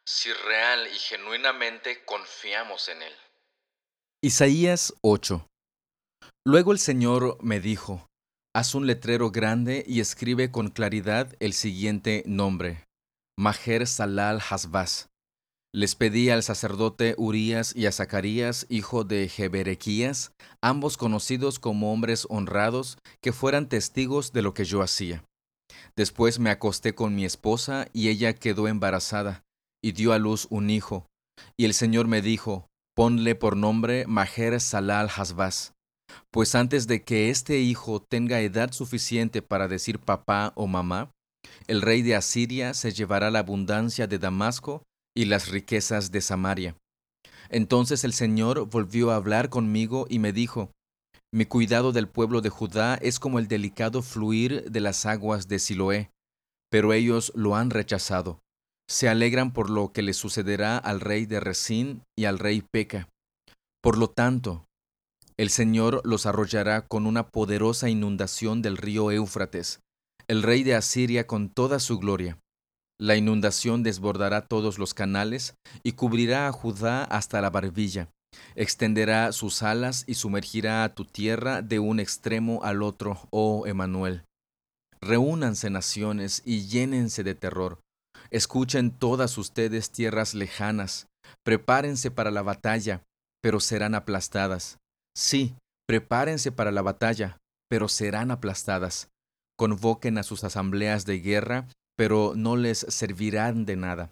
si 0.04 0.34
real 0.34 0.88
y 0.88 1.00
genuinamente 1.00 2.04
confiamos 2.06 2.88
en 2.90 3.04
Él. 3.04 3.18
Isaías 4.22 4.94
8 5.02 5.48
Luego 6.46 6.72
el 6.72 6.80
Señor 6.80 7.38
me 7.42 7.60
dijo, 7.60 8.08
haz 8.56 8.74
un 8.74 8.88
letrero 8.88 9.32
grande 9.32 9.84
y 9.88 10.00
escribe 10.00 10.50
con 10.50 10.70
claridad 10.70 11.36
el 11.40 11.54
siguiente 11.54 12.24
nombre, 12.26 12.86
Majer 13.38 13.86
Salal 13.86 14.42
Hasbaz. 14.50 15.10
Les 15.76 15.94
pedí 15.94 16.32
al 16.32 16.42
sacerdote 16.42 17.14
Urías 17.18 17.76
y 17.76 17.86
a 17.86 17.92
Zacarías, 17.92 18.66
hijo 18.70 19.04
de 19.04 19.30
Jeberequías, 19.30 20.32
ambos 20.64 20.98
conocidos 20.98 21.60
como 21.60 21.94
hombres 21.94 22.26
honrados, 22.30 22.98
que 23.22 23.32
fueran 23.34 23.70
testigos 23.70 24.34
de 24.34 24.42
lo 24.42 24.56
que 24.56 24.66
yo 24.66 24.82
hacía. 24.82 25.24
Después 25.96 26.40
me 26.40 26.50
acosté 26.50 26.96
con 26.96 27.14
mi 27.14 27.26
esposa 27.26 27.90
y 27.94 28.08
ella 28.10 28.34
quedó 28.34 28.68
embarazada 28.68 29.44
y 29.84 29.92
dio 29.92 30.14
a 30.14 30.18
luz 30.18 30.48
un 30.50 30.72
hijo. 30.72 31.06
Y 31.58 31.66
el 31.66 31.76
Señor 31.76 32.08
me 32.08 32.24
dijo, 32.24 32.68
ponle 32.96 33.36
por 33.36 33.56
nombre 33.56 34.08
Majer 34.08 34.60
Salal 34.60 35.12
Hasbaz 35.16 35.74
pues 36.32 36.56
antes 36.56 36.88
de 36.88 37.04
que 37.04 37.30
este 37.30 37.60
hijo 37.60 38.02
tenga 38.02 38.42
edad 38.42 38.72
suficiente 38.72 39.42
para 39.42 39.68
decir 39.68 40.00
papá 40.00 40.54
o 40.56 40.68
mamá, 40.68 41.12
el 41.68 41.82
rey 41.82 42.02
de 42.02 42.16
Asiria 42.16 42.74
se 42.74 42.92
llevará 42.92 43.32
la 43.32 43.40
abundancia 43.40 44.08
de 44.08 44.20
Damasco 44.20 44.84
y 45.16 45.26
las 45.26 45.50
riquezas 45.50 46.12
de 46.12 46.22
Samaria. 46.22 46.76
Entonces 47.50 48.04
el 48.04 48.14
Señor 48.14 48.70
volvió 48.70 49.12
a 49.12 49.16
hablar 49.16 49.50
conmigo 49.50 50.06
y 50.10 50.20
me 50.20 50.34
dijo, 50.34 50.72
Mi 51.34 51.46
cuidado 51.46 51.92
del 51.92 52.08
pueblo 52.08 52.42
de 52.42 52.50
Judá 52.50 52.96
es 52.96 53.20
como 53.20 53.40
el 53.40 53.48
delicado 53.48 54.02
fluir 54.02 54.70
de 54.70 54.82
las 54.82 55.06
aguas 55.06 55.48
de 55.48 55.60
Siloé, 55.60 56.12
pero 56.70 56.94
ellos 56.94 57.32
lo 57.36 57.56
han 57.56 57.70
rechazado. 57.70 58.40
Se 58.90 59.10
alegran 59.10 59.52
por 59.52 59.70
lo 59.70 59.92
que 59.92 60.02
le 60.02 60.14
sucederá 60.14 60.78
al 60.78 61.02
rey 61.02 61.26
de 61.26 61.40
Resín 61.40 62.04
y 62.18 62.26
al 62.26 62.40
rey 62.40 62.64
Peca. 62.72 63.10
Por 63.82 63.98
lo 63.98 64.10
tanto, 64.10 64.67
el 65.38 65.52
Señor 65.52 66.02
los 66.04 66.26
arrollará 66.26 66.88
con 66.88 67.06
una 67.06 67.30
poderosa 67.30 67.90
inundación 67.90 68.64
del 68.64 68.76
río 68.76 69.12
Éufrates, 69.12 69.82
el 70.28 70.42
rey 70.42 70.64
de 70.64 70.76
Asiria 70.76 71.28
con 71.28 71.50
toda 71.50 71.80
su 71.80 72.00
gloria. 72.00 72.40
La 73.00 73.16
inundación 73.16 73.84
desbordará 73.84 74.48
todos 74.48 74.80
los 74.80 74.96
canales 74.96 75.54
y 75.84 75.92
cubrirá 75.92 76.48
a 76.48 76.52
Judá 76.52 77.04
hasta 77.04 77.40
la 77.42 77.52
barbilla. 77.52 78.10
Extenderá 78.56 79.32
sus 79.32 79.62
alas 79.62 80.04
y 80.08 80.16
sumergirá 80.16 80.84
a 80.84 80.96
tu 80.96 81.06
tierra 81.06 81.62
de 81.62 81.78
un 81.78 82.00
extremo 82.00 82.64
al 82.64 82.82
otro, 82.82 83.28
oh 83.30 83.68
Emanuel. 83.68 84.24
Reúnanse 85.00 85.70
naciones 85.70 86.42
y 86.44 86.68
llénense 86.68 87.24
de 87.24 87.36
terror. 87.36 87.80
Escuchen 88.32 88.90
todas 88.90 89.38
ustedes 89.38 89.92
tierras 89.92 90.34
lejanas. 90.34 91.08
Prepárense 91.44 92.10
para 92.10 92.32
la 92.32 92.42
batalla, 92.42 93.04
pero 93.42 93.60
serán 93.60 93.94
aplastadas. 93.94 94.80
Sí, 95.18 95.56
prepárense 95.88 96.52
para 96.52 96.72
la 96.72 96.84
batalla, 96.84 97.40
pero 97.68 97.88
serán 97.88 98.30
aplastadas. 98.30 99.10
Convoquen 99.58 100.20
a 100.20 100.24
sus 100.24 100.44
asambleas 100.44 101.08
de 101.08 101.20
guerra, 101.20 101.68
pero 101.98 102.34
no 102.36 102.56
les 102.56 102.86
servirán 102.88 103.66
de 103.66 103.78
nada. 103.78 104.12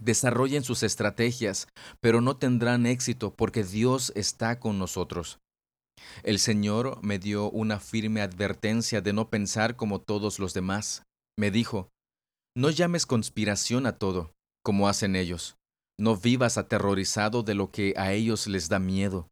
Desarrollen 0.00 0.64
sus 0.64 0.82
estrategias, 0.82 1.68
pero 2.00 2.20
no 2.20 2.36
tendrán 2.36 2.84
éxito 2.84 3.32
porque 3.32 3.62
Dios 3.62 4.12
está 4.16 4.58
con 4.58 4.80
nosotros. 4.80 5.38
El 6.24 6.40
Señor 6.40 6.98
me 7.00 7.20
dio 7.20 7.48
una 7.52 7.78
firme 7.78 8.20
advertencia 8.20 9.00
de 9.00 9.12
no 9.12 9.30
pensar 9.30 9.76
como 9.76 10.00
todos 10.00 10.40
los 10.40 10.52
demás. 10.52 11.04
Me 11.38 11.52
dijo, 11.52 11.90
no 12.56 12.70
llames 12.70 13.06
conspiración 13.06 13.86
a 13.86 13.98
todo, 13.98 14.32
como 14.64 14.88
hacen 14.88 15.14
ellos. 15.14 15.54
No 15.96 16.16
vivas 16.16 16.58
aterrorizado 16.58 17.44
de 17.44 17.54
lo 17.54 17.70
que 17.70 17.94
a 17.96 18.12
ellos 18.14 18.48
les 18.48 18.68
da 18.68 18.80
miedo. 18.80 19.28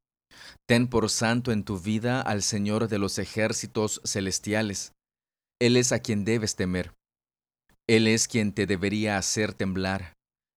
Ten 0.68 0.88
por 0.88 1.10
santo 1.10 1.52
en 1.52 1.64
tu 1.64 1.78
vida 1.78 2.20
al 2.20 2.42
Señor 2.42 2.88
de 2.88 2.98
los 2.98 3.18
ejércitos 3.18 4.00
celestiales. 4.04 4.92
Él 5.60 5.76
es 5.76 5.92
a 5.92 6.00
quien 6.00 6.24
debes 6.24 6.56
temer. 6.56 6.92
Él 7.88 8.08
es 8.08 8.28
quien 8.28 8.52
te 8.52 8.66
debería 8.66 9.16
hacer 9.16 9.54
temblar. 9.54 10.14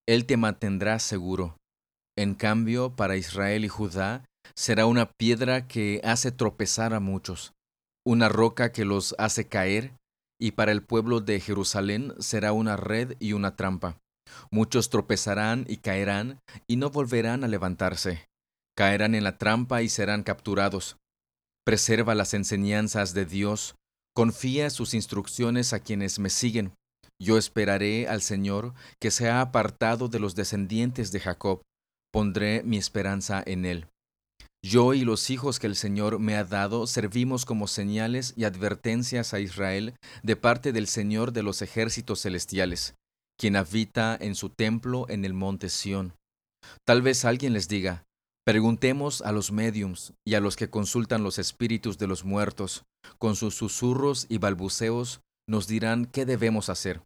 Él 0.08 0.26
te 0.26 0.38
mantendrá 0.38 1.00
seguro. 1.00 1.58
En 2.18 2.34
cambio, 2.34 2.96
para 2.96 3.16
Israel 3.16 3.64
y 3.64 3.70
Judá, 3.70 4.26
será 4.56 4.86
una 4.88 5.12
piedra 5.12 5.68
que 5.68 6.02
hace 6.04 6.32
tropezar 6.32 6.94
a 6.94 7.00
muchos, 7.00 7.54
una 8.06 8.28
roca 8.28 8.72
que 8.72 8.86
los 8.86 9.16
hace 9.18 9.48
caer, 9.48 9.94
y 10.42 10.52
para 10.52 10.72
el 10.72 10.84
pueblo 10.84 11.22
de 11.22 11.40
Jerusalén 11.40 12.14
será 12.20 12.52
una 12.52 12.76
red 12.76 13.16
y 13.20 13.34
una 13.34 13.56
trampa. 13.56 13.98
Muchos 14.52 14.90
tropezarán 14.90 15.66
y 15.68 15.78
caerán, 15.78 16.40
y 16.68 16.78
no 16.78 16.90
volverán 16.90 17.44
a 17.44 17.48
levantarse. 17.48 18.26
Caerán 18.80 19.14
en 19.14 19.26
la 19.26 19.38
trampa 19.38 19.82
y 19.82 19.90
serán 19.90 20.24
capturados. 20.24 20.96
Preserva 21.66 22.16
las 22.16 22.34
enseñanzas 22.34 23.14
de 23.14 23.26
Dios, 23.26 23.76
confía 24.16 24.70
sus 24.70 24.94
instrucciones 24.94 25.74
a 25.74 25.82
quienes 25.82 26.18
me 26.18 26.30
siguen. 26.30 26.72
Yo 27.22 27.38
esperaré 27.38 28.08
al 28.08 28.22
Señor, 28.22 28.74
que 28.98 29.12
se 29.12 29.28
ha 29.28 29.42
apartado 29.42 30.08
de 30.08 30.20
los 30.20 30.34
descendientes 30.34 31.12
de 31.12 31.20
Jacob. 31.20 31.60
Pondré 32.14 32.64
mi 32.64 32.78
esperanza 32.78 33.44
en 33.46 33.66
él. 33.66 33.88
Yo 34.66 34.94
y 34.94 35.02
los 35.02 35.30
hijos 35.30 35.60
que 35.60 35.68
el 35.68 35.76
Señor 35.76 36.20
me 36.20 36.38
ha 36.38 36.46
dado 36.46 36.88
servimos 36.88 37.44
como 37.44 37.68
señales 37.68 38.34
y 38.38 38.46
advertencias 38.46 39.34
a 39.34 39.42
Israel 39.42 39.94
de 40.24 40.38
parte 40.38 40.72
del 40.72 40.88
Señor 40.88 41.34
de 41.34 41.44
los 41.44 41.62
ejércitos 41.62 42.22
celestiales, 42.22 42.96
quien 43.38 43.58
habita 43.58 44.18
en 44.18 44.36
su 44.36 44.48
templo 44.48 45.06
en 45.10 45.26
el 45.26 45.34
monte 45.34 45.68
Sión. 45.68 46.14
Tal 46.86 47.02
vez 47.02 47.26
alguien 47.26 47.52
les 47.52 47.68
diga, 47.68 48.06
preguntemos 48.46 49.22
a 49.22 49.32
los 49.32 49.52
médiums 49.52 50.14
y 50.26 50.36
a 50.36 50.40
los 50.40 50.56
que 50.56 50.70
consultan 50.70 51.24
los 51.24 51.40
espíritus 51.40 51.98
de 51.98 52.08
los 52.08 52.24
muertos, 52.24 52.84
con 53.18 53.36
sus 53.36 53.56
susurros 53.56 54.26
y 54.30 54.38
balbuceos 54.38 55.22
nos 55.48 55.68
dirán 55.68 56.06
qué 56.06 56.26
debemos 56.26 56.70
hacer. 56.70 57.02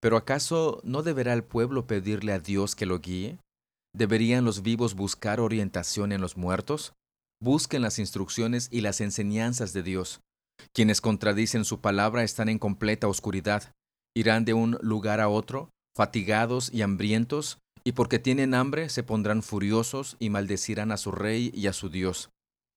Pero 0.00 0.16
¿acaso 0.16 0.80
no 0.84 1.02
deberá 1.02 1.32
el 1.32 1.44
pueblo 1.44 1.86
pedirle 1.86 2.32
a 2.32 2.40
Dios 2.40 2.74
que 2.74 2.86
lo 2.86 2.98
guíe? 2.98 3.38
¿Deberían 3.94 4.44
los 4.44 4.62
vivos 4.62 4.94
buscar 4.94 5.40
orientación 5.40 6.12
en 6.12 6.20
los 6.20 6.36
muertos? 6.36 6.92
Busquen 7.40 7.82
las 7.82 7.98
instrucciones 7.98 8.68
y 8.70 8.80
las 8.80 9.00
enseñanzas 9.00 9.72
de 9.72 9.82
Dios. 9.82 10.20
Quienes 10.72 11.00
contradicen 11.00 11.64
su 11.64 11.80
palabra 11.80 12.24
están 12.24 12.48
en 12.48 12.58
completa 12.58 13.08
oscuridad. 13.08 13.72
Irán 14.14 14.44
de 14.44 14.54
un 14.54 14.78
lugar 14.80 15.20
a 15.20 15.28
otro, 15.28 15.70
fatigados 15.96 16.72
y 16.72 16.82
hambrientos, 16.82 17.58
y 17.84 17.92
porque 17.92 18.18
tienen 18.18 18.54
hambre 18.54 18.88
se 18.88 19.02
pondrán 19.02 19.42
furiosos 19.42 20.16
y 20.18 20.30
maldecirán 20.30 20.92
a 20.92 20.96
su 20.96 21.12
rey 21.12 21.50
y 21.54 21.66
a 21.66 21.72
su 21.72 21.88
Dios. 21.88 22.30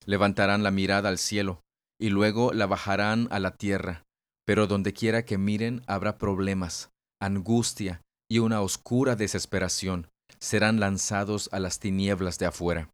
Levantarán 0.06 0.64
la 0.64 0.72
mirada 0.72 1.10
al 1.10 1.18
cielo, 1.18 1.62
y 2.00 2.10
luego 2.10 2.54
la 2.54 2.68
bajarán 2.68 3.28
a 3.32 3.40
la 3.40 3.52
tierra. 3.56 4.04
Pero 4.46 4.68
donde 4.68 4.94
quiera 4.94 5.26
que 5.26 5.38
miren 5.38 5.84
habrá 5.88 6.18
problemas, 6.18 6.90
angustia 7.20 8.02
y 8.30 8.40
una 8.40 8.62
oscura 8.62 9.16
desesperación 9.16 10.12
serán 10.40 10.80
lanzados 10.80 11.50
a 11.52 11.60
las 11.60 11.80
tinieblas 11.80 12.38
de 12.38 12.46
afuera. 12.46 12.90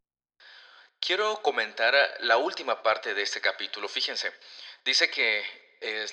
Quiero 1.00 1.42
comentar 1.42 1.94
la 2.20 2.36
última 2.36 2.82
parte 2.82 3.12
de 3.12 3.22
este 3.22 3.40
capítulo. 3.40 3.88
Fíjense, 3.88 4.32
dice 4.84 5.10
que 5.10 5.42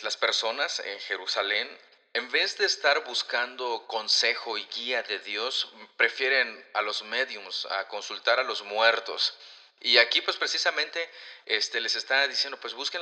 las 0.02 0.18
personas 0.18 0.80
en 0.80 1.00
Jerusalén, 1.00 1.68
en 2.14 2.32
vez 2.32 2.58
de 2.58 2.66
estar 2.66 3.04
buscando 3.04 3.86
consejo 3.88 4.58
y 4.58 4.66
guía 4.66 5.04
de 5.04 5.20
Dios, 5.20 5.72
prefieren 5.96 6.66
a 6.74 6.82
los 6.82 7.04
médiums, 7.04 7.66
a 7.68 7.88
consultar 7.88 8.40
a 8.40 8.44
los 8.44 8.64
muertos. 8.64 9.38
Y 9.82 9.98
aquí 9.98 10.22
pues 10.22 10.36
precisamente 10.38 11.10
este, 11.46 11.80
les 11.80 11.96
está 11.96 12.28
diciendo, 12.28 12.60
pues 12.60 12.74
busquen 12.74 13.02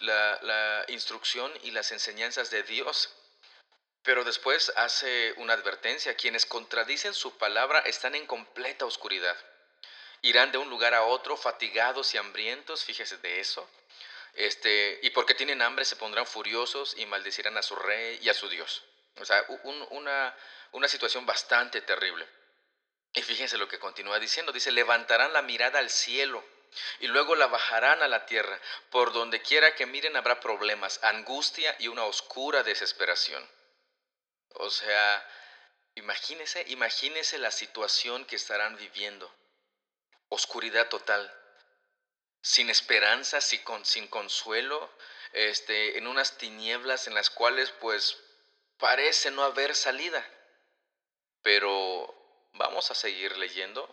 la, 0.00 0.38
la 0.42 0.84
instrucción 0.88 1.52
y 1.62 1.70
las 1.70 1.92
enseñanzas 1.92 2.50
de 2.50 2.62
Dios. 2.62 3.14
Pero 4.02 4.24
después 4.24 4.72
hace 4.76 5.34
una 5.36 5.52
advertencia, 5.52 6.16
quienes 6.16 6.46
contradicen 6.46 7.12
su 7.12 7.36
palabra 7.36 7.80
están 7.80 8.14
en 8.14 8.26
completa 8.26 8.86
oscuridad. 8.86 9.36
Irán 10.22 10.50
de 10.50 10.58
un 10.58 10.70
lugar 10.70 10.94
a 10.94 11.02
otro 11.02 11.36
fatigados 11.36 12.14
y 12.14 12.18
hambrientos, 12.18 12.84
fíjese 12.84 13.18
de 13.18 13.38
eso. 13.40 13.68
Este, 14.36 15.00
y 15.02 15.10
porque 15.10 15.34
tienen 15.34 15.62
hambre 15.62 15.86
se 15.86 15.96
pondrán 15.96 16.26
furiosos 16.26 16.94
y 16.98 17.06
maldecirán 17.06 17.56
a 17.56 17.62
su 17.62 17.74
rey 17.74 18.18
y 18.22 18.28
a 18.28 18.34
su 18.34 18.48
Dios. 18.48 18.84
O 19.18 19.24
sea, 19.24 19.42
una, 19.90 20.36
una 20.72 20.88
situación 20.88 21.24
bastante 21.24 21.80
terrible. 21.80 22.28
Y 23.14 23.22
fíjense 23.22 23.56
lo 23.56 23.66
que 23.66 23.78
continúa 23.78 24.18
diciendo. 24.18 24.52
Dice, 24.52 24.72
levantarán 24.72 25.32
la 25.32 25.40
mirada 25.40 25.78
al 25.78 25.88
cielo 25.88 26.44
y 27.00 27.06
luego 27.06 27.34
la 27.34 27.46
bajarán 27.46 28.02
a 28.02 28.08
la 28.08 28.26
tierra. 28.26 28.60
Por 28.90 29.14
donde 29.14 29.40
quiera 29.40 29.74
que 29.74 29.86
miren 29.86 30.16
habrá 30.16 30.38
problemas, 30.38 31.02
angustia 31.02 31.74
y 31.78 31.88
una 31.88 32.04
oscura 32.04 32.62
desesperación. 32.62 33.48
O 34.50 34.68
sea, 34.68 35.26
imagínese, 35.94 36.62
imagínese 36.68 37.38
la 37.38 37.50
situación 37.50 38.26
que 38.26 38.36
estarán 38.36 38.76
viviendo. 38.76 39.34
Oscuridad 40.28 40.88
total, 40.90 41.32
sin 42.46 42.70
esperanza, 42.70 43.40
sin, 43.40 43.58
sin 43.82 44.06
consuelo, 44.06 44.88
este, 45.32 45.98
en 45.98 46.06
unas 46.06 46.38
tinieblas 46.38 47.08
en 47.08 47.14
las 47.14 47.28
cuales 47.28 47.74
pues 47.80 48.16
parece 48.78 49.32
no 49.32 49.42
haber 49.42 49.74
salida. 49.74 50.24
Pero 51.42 52.06
vamos 52.52 52.88
a 52.92 52.94
seguir 52.94 53.36
leyendo 53.36 53.92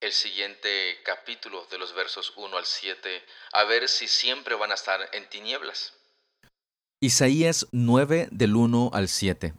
el 0.00 0.12
siguiente 0.12 0.98
capítulo 1.02 1.64
de 1.70 1.78
los 1.78 1.94
versos 1.94 2.34
1 2.36 2.58
al 2.58 2.66
7, 2.66 3.24
a 3.52 3.64
ver 3.64 3.88
si 3.88 4.06
siempre 4.06 4.54
van 4.54 4.72
a 4.72 4.74
estar 4.74 5.08
en 5.14 5.26
tinieblas. 5.30 5.94
Isaías 7.00 7.66
9 7.72 8.28
del 8.30 8.54
1 8.54 8.90
al 8.92 9.08
7. 9.08 9.54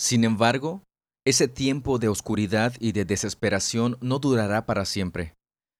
Sin 0.00 0.24
embargo, 0.24 0.82
ese 1.24 1.46
tiempo 1.46 2.00
de 2.00 2.08
oscuridad 2.08 2.72
y 2.80 2.90
de 2.90 3.04
desesperación 3.04 3.98
no 4.00 4.18
durará 4.18 4.66
para 4.66 4.84
siempre. 4.84 5.34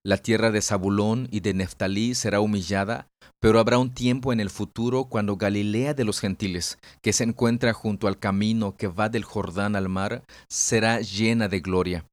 La 0.06 0.18
tierra 0.18 0.50
de 0.50 0.60
Zabulón 0.60 1.28
y 1.30 1.40
de 1.40 1.54
Neftalí 1.54 2.14
será 2.14 2.40
humillada, 2.40 3.08
pero 3.40 3.58
habrá 3.58 3.78
un 3.78 3.94
tiempo 3.94 4.34
en 4.34 4.40
el 4.40 4.50
futuro 4.50 5.04
cuando 5.04 5.38
Galilea 5.38 5.94
de 5.94 6.04
los 6.04 6.20
gentiles, 6.20 6.78
que 7.00 7.14
se 7.14 7.24
encuentra 7.24 7.72
junto 7.72 8.06
al 8.06 8.18
camino 8.18 8.76
que 8.76 8.86
va 8.86 9.08
del 9.08 9.24
Jordán 9.24 9.76
al 9.76 9.88
mar, 9.88 10.22
será 10.46 11.00
llena 11.00 11.48
de 11.48 11.60
gloria. 11.60 12.04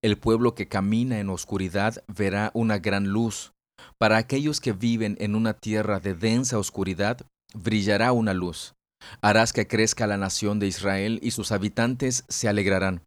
El 0.00 0.16
pueblo 0.16 0.54
que 0.54 0.68
camina 0.68 1.18
en 1.18 1.28
oscuridad 1.28 2.04
verá 2.06 2.52
una 2.54 2.78
gran 2.78 3.08
luz. 3.08 3.50
Para 3.98 4.16
aquellos 4.16 4.60
que 4.60 4.72
viven 4.72 5.16
en 5.18 5.34
una 5.34 5.54
tierra 5.54 5.98
de 5.98 6.14
densa 6.14 6.56
oscuridad, 6.56 7.20
brillará 7.52 8.12
una 8.12 8.32
luz. 8.32 8.74
Harás 9.22 9.52
que 9.52 9.66
crezca 9.66 10.06
la 10.06 10.18
nación 10.18 10.60
de 10.60 10.68
Israel 10.68 11.18
y 11.20 11.32
sus 11.32 11.50
habitantes 11.50 12.22
se 12.28 12.48
alegrarán. 12.48 13.02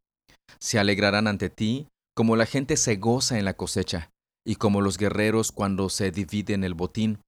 Se 0.60 0.80
alegrarán 0.80 1.28
ante 1.28 1.50
ti 1.50 1.88
como 2.13 2.36
la 2.36 2.46
gente 2.46 2.76
se 2.76 2.98
goza 2.98 3.40
en 3.40 3.46
la 3.46 3.54
cosecha 3.54 4.10
y 4.47 4.55
como 4.55 4.79
los 4.81 4.97
guerreros 4.97 5.51
cuando 5.51 5.89
se 5.89 6.10
dividen 6.10 6.63
el 6.63 6.73
botín. 6.73 7.19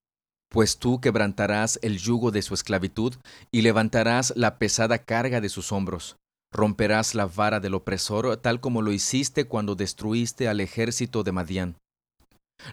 Pues 0.50 0.78
tú 0.78 1.02
quebrantarás 1.02 1.78
el 1.84 1.98
yugo 1.98 2.32
de 2.32 2.42
su 2.42 2.54
esclavitud 2.54 3.16
y 3.52 3.62
levantarás 3.62 4.34
la 4.38 4.58
pesada 4.58 5.00
carga 5.00 5.42
de 5.42 5.50
sus 5.50 5.72
hombros. 5.72 6.16
Romperás 6.52 7.14
la 7.14 7.26
vara 7.26 7.60
del 7.60 7.76
opresor 7.76 8.38
tal 8.38 8.62
como 8.62 8.82
lo 8.82 8.92
hiciste 8.94 9.46
cuando 9.46 9.76
destruiste 9.76 10.48
al 10.48 10.62
ejército 10.62 11.24
de 11.24 11.32
Madián. 11.34 11.76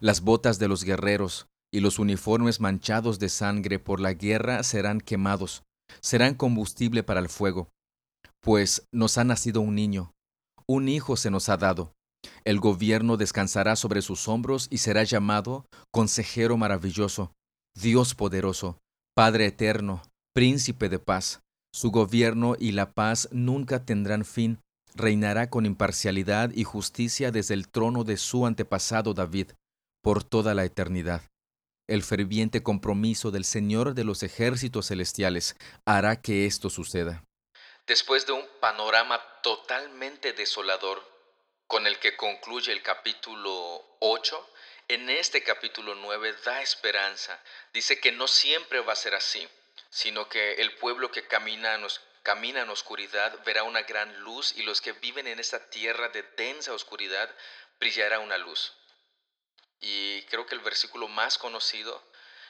Las 0.00 0.20
botas 0.22 0.58
de 0.58 0.68
los 0.68 0.84
guerreros, 0.84 1.48
y 1.72 1.80
los 1.80 1.98
uniformes 1.98 2.60
manchados 2.60 3.18
de 3.18 3.28
sangre 3.28 3.78
por 3.78 4.00
la 4.00 4.14
guerra 4.14 4.62
serán 4.62 5.00
quemados, 5.00 5.62
serán 6.00 6.34
combustible 6.34 7.02
para 7.02 7.20
el 7.20 7.28
fuego. 7.28 7.68
Pues 8.40 8.86
nos 8.92 9.18
ha 9.18 9.24
nacido 9.24 9.60
un 9.60 9.74
niño, 9.74 10.12
un 10.66 10.88
hijo 10.88 11.16
se 11.16 11.30
nos 11.30 11.48
ha 11.48 11.56
dado. 11.56 11.95
El 12.44 12.60
gobierno 12.60 13.16
descansará 13.16 13.76
sobre 13.76 14.02
sus 14.02 14.28
hombros 14.28 14.68
y 14.70 14.78
será 14.78 15.04
llamado 15.04 15.66
Consejero 15.90 16.56
maravilloso, 16.56 17.32
Dios 17.74 18.14
poderoso, 18.14 18.78
Padre 19.14 19.46
eterno, 19.46 20.02
Príncipe 20.34 20.90
de 20.90 20.98
paz. 20.98 21.40
Su 21.72 21.90
gobierno 21.90 22.56
y 22.58 22.72
la 22.72 22.92
paz 22.92 23.28
nunca 23.32 23.84
tendrán 23.84 24.24
fin. 24.24 24.58
Reinará 24.94 25.48
con 25.48 25.64
imparcialidad 25.64 26.50
y 26.54 26.64
justicia 26.64 27.30
desde 27.30 27.54
el 27.54 27.68
trono 27.68 28.04
de 28.04 28.16
su 28.16 28.46
antepasado 28.46 29.14
David, 29.14 29.52
por 30.02 30.24
toda 30.24 30.54
la 30.54 30.64
eternidad. 30.64 31.22
El 31.88 32.02
ferviente 32.02 32.62
compromiso 32.62 33.30
del 33.30 33.44
Señor 33.44 33.94
de 33.94 34.04
los 34.04 34.22
ejércitos 34.22 34.88
celestiales 34.88 35.56
hará 35.86 36.20
que 36.20 36.46
esto 36.46 36.68
suceda. 36.68 37.24
Después 37.86 38.26
de 38.26 38.32
un 38.32 38.44
panorama 38.60 39.20
totalmente 39.42 40.32
desolador 40.32 41.15
con 41.66 41.86
el 41.86 41.98
que 41.98 42.16
concluye 42.16 42.72
el 42.72 42.82
capítulo 42.82 43.84
8, 44.00 44.50
en 44.88 45.10
este 45.10 45.42
capítulo 45.42 45.94
9 45.96 46.36
da 46.44 46.62
esperanza. 46.62 47.40
Dice 47.72 47.98
que 48.00 48.12
no 48.12 48.28
siempre 48.28 48.80
va 48.80 48.92
a 48.92 48.96
ser 48.96 49.14
así, 49.14 49.48
sino 49.90 50.28
que 50.28 50.54
el 50.54 50.76
pueblo 50.76 51.10
que 51.10 51.26
camina, 51.26 51.74
en 51.74 52.70
oscuridad 52.70 53.42
verá 53.44 53.64
una 53.64 53.82
gran 53.82 54.20
luz 54.20 54.52
y 54.56 54.62
los 54.62 54.80
que 54.80 54.92
viven 54.92 55.26
en 55.26 55.40
esta 55.40 55.70
tierra 55.70 56.08
de 56.10 56.22
densa 56.36 56.72
oscuridad 56.72 57.34
brillará 57.80 58.20
una 58.20 58.38
luz. 58.38 58.72
Y 59.80 60.22
creo 60.22 60.46
que 60.46 60.54
el 60.54 60.60
versículo 60.60 61.08
más 61.08 61.36
conocido 61.36 62.02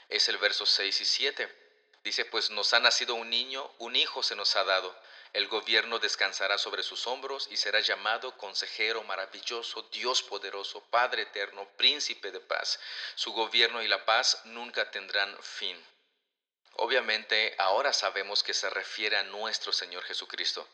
es 0.09 0.29
el 0.29 0.37
verso 0.37 0.67
6 0.67 1.01
y 1.01 1.05
7. 1.05 1.67
Dice, 2.05 2.25
pues 2.27 2.51
nos 2.51 2.73
ha 2.75 2.81
nacido 2.81 3.15
un 3.15 3.31
niño, 3.31 3.69
un 3.79 3.97
hijo 3.97 4.23
se 4.23 4.37
nos 4.37 4.55
ha 4.57 4.65
dado. 4.65 4.95
El 5.37 5.49
gobierno 5.49 5.99
descansará 5.99 6.57
sobre 6.57 6.83
sus 6.83 7.07
hombros 7.07 7.49
y 7.51 7.59
será 7.59 7.81
llamado 7.81 8.39
consejero 8.39 9.03
maravilloso, 9.03 9.83
Dios 9.93 10.23
poderoso, 10.23 10.81
Padre 10.85 11.25
eterno, 11.25 11.69
príncipe 11.77 12.31
de 12.31 12.41
paz. 12.41 12.81
Su 13.17 13.35
gobierno 13.35 13.83
y 13.83 13.87
la 13.87 14.07
paz 14.07 14.41
nunca 14.47 14.91
tendrán 14.91 15.37
fin. 15.43 15.79
Obviamente 16.77 17.55
ahora 17.59 17.93
sabemos 17.93 18.43
que 18.43 18.55
se 18.55 18.71
refiere 18.71 19.19
a 19.19 19.25
nuestro 19.25 19.75
Señor 19.75 20.05
Jesucristo, 20.05 20.67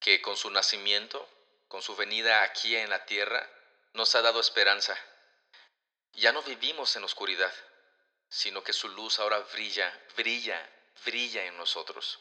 que 0.00 0.22
con 0.22 0.38
su 0.38 0.48
nacimiento, 0.48 1.28
con 1.68 1.82
su 1.82 1.94
venida 1.94 2.44
aquí 2.44 2.74
en 2.74 2.88
la 2.88 3.04
tierra, 3.04 3.46
nos 3.92 4.14
ha 4.14 4.22
dado 4.22 4.40
esperanza. 4.40 4.96
Ya 6.14 6.32
no 6.32 6.40
vivimos 6.40 6.96
en 6.96 7.04
oscuridad, 7.04 7.52
sino 8.30 8.64
que 8.64 8.72
su 8.72 8.88
luz 8.88 9.18
ahora 9.18 9.40
brilla, 9.40 9.92
brilla, 10.16 10.66
brilla 11.04 11.44
en 11.44 11.58
nosotros 11.58 12.18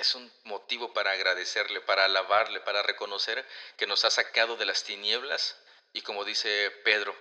es 0.00 0.14
un 0.14 0.30
motivo 0.44 0.92
para 0.92 1.12
agradecerle, 1.12 1.80
para 1.80 2.04
alabarle, 2.04 2.60
para 2.60 2.82
reconocer 2.82 3.44
que 3.76 3.86
nos 3.86 4.04
ha 4.04 4.10
sacado 4.10 4.56
de 4.56 4.66
las 4.66 4.84
tinieblas 4.84 5.56
y 5.92 6.02
como 6.02 6.24
dice 6.24 6.70
Pedro, 6.84 7.14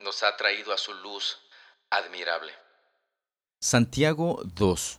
nos 0.00 0.22
ha 0.22 0.36
traído 0.36 0.72
a 0.72 0.78
su 0.78 0.92
luz 0.94 1.38
admirable. 1.90 2.52
Santiago 3.60 4.42
2. 4.44 4.98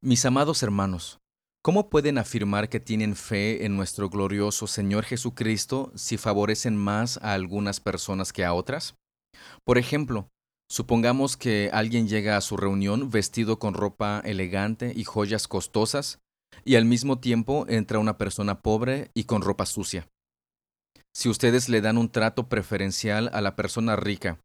Mis 0.00 0.24
amados 0.24 0.62
hermanos, 0.62 1.18
¿cómo 1.62 1.88
pueden 1.88 2.18
afirmar 2.18 2.68
que 2.68 2.80
tienen 2.80 3.16
fe 3.16 3.64
en 3.64 3.76
nuestro 3.76 4.08
glorioso 4.08 4.66
Señor 4.66 5.04
Jesucristo 5.04 5.92
si 5.94 6.18
favorecen 6.18 6.76
más 6.76 7.18
a 7.18 7.32
algunas 7.32 7.80
personas 7.80 8.32
que 8.32 8.44
a 8.44 8.54
otras? 8.54 8.94
Por 9.64 9.78
ejemplo, 9.78 10.28
supongamos 10.68 11.36
que 11.36 11.70
alguien 11.72 12.08
llega 12.08 12.36
a 12.36 12.40
su 12.40 12.56
reunión 12.56 13.10
vestido 13.10 13.58
con 13.58 13.74
ropa 13.74 14.20
elegante 14.24 14.92
y 14.94 15.04
joyas 15.04 15.48
costosas, 15.48 16.18
y 16.64 16.76
al 16.76 16.84
mismo 16.84 17.18
tiempo 17.18 17.66
entra 17.68 17.98
una 17.98 18.18
persona 18.18 18.60
pobre 18.60 19.10
y 19.14 19.24
con 19.24 19.42
ropa 19.42 19.66
sucia. 19.66 20.08
Si 21.14 21.28
ustedes 21.28 21.68
le 21.68 21.80
dan 21.80 21.98
un 21.98 22.10
trato 22.10 22.48
preferencial 22.48 23.30
a 23.32 23.40
la 23.40 23.54
persona 23.54 23.96
rica 23.96 24.38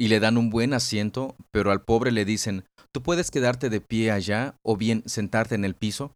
y 0.00 0.08
le 0.08 0.20
dan 0.20 0.36
un 0.36 0.50
buen 0.50 0.74
asiento, 0.74 1.36
pero 1.50 1.70
al 1.70 1.84
pobre 1.84 2.10
le 2.10 2.24
dicen, 2.24 2.64
tú 2.92 3.02
puedes 3.02 3.30
quedarte 3.30 3.70
de 3.70 3.80
pie 3.80 4.10
allá 4.10 4.56
o 4.64 4.76
bien 4.76 5.02
sentarte 5.06 5.54
en 5.54 5.64
el 5.64 5.74
piso, 5.74 6.14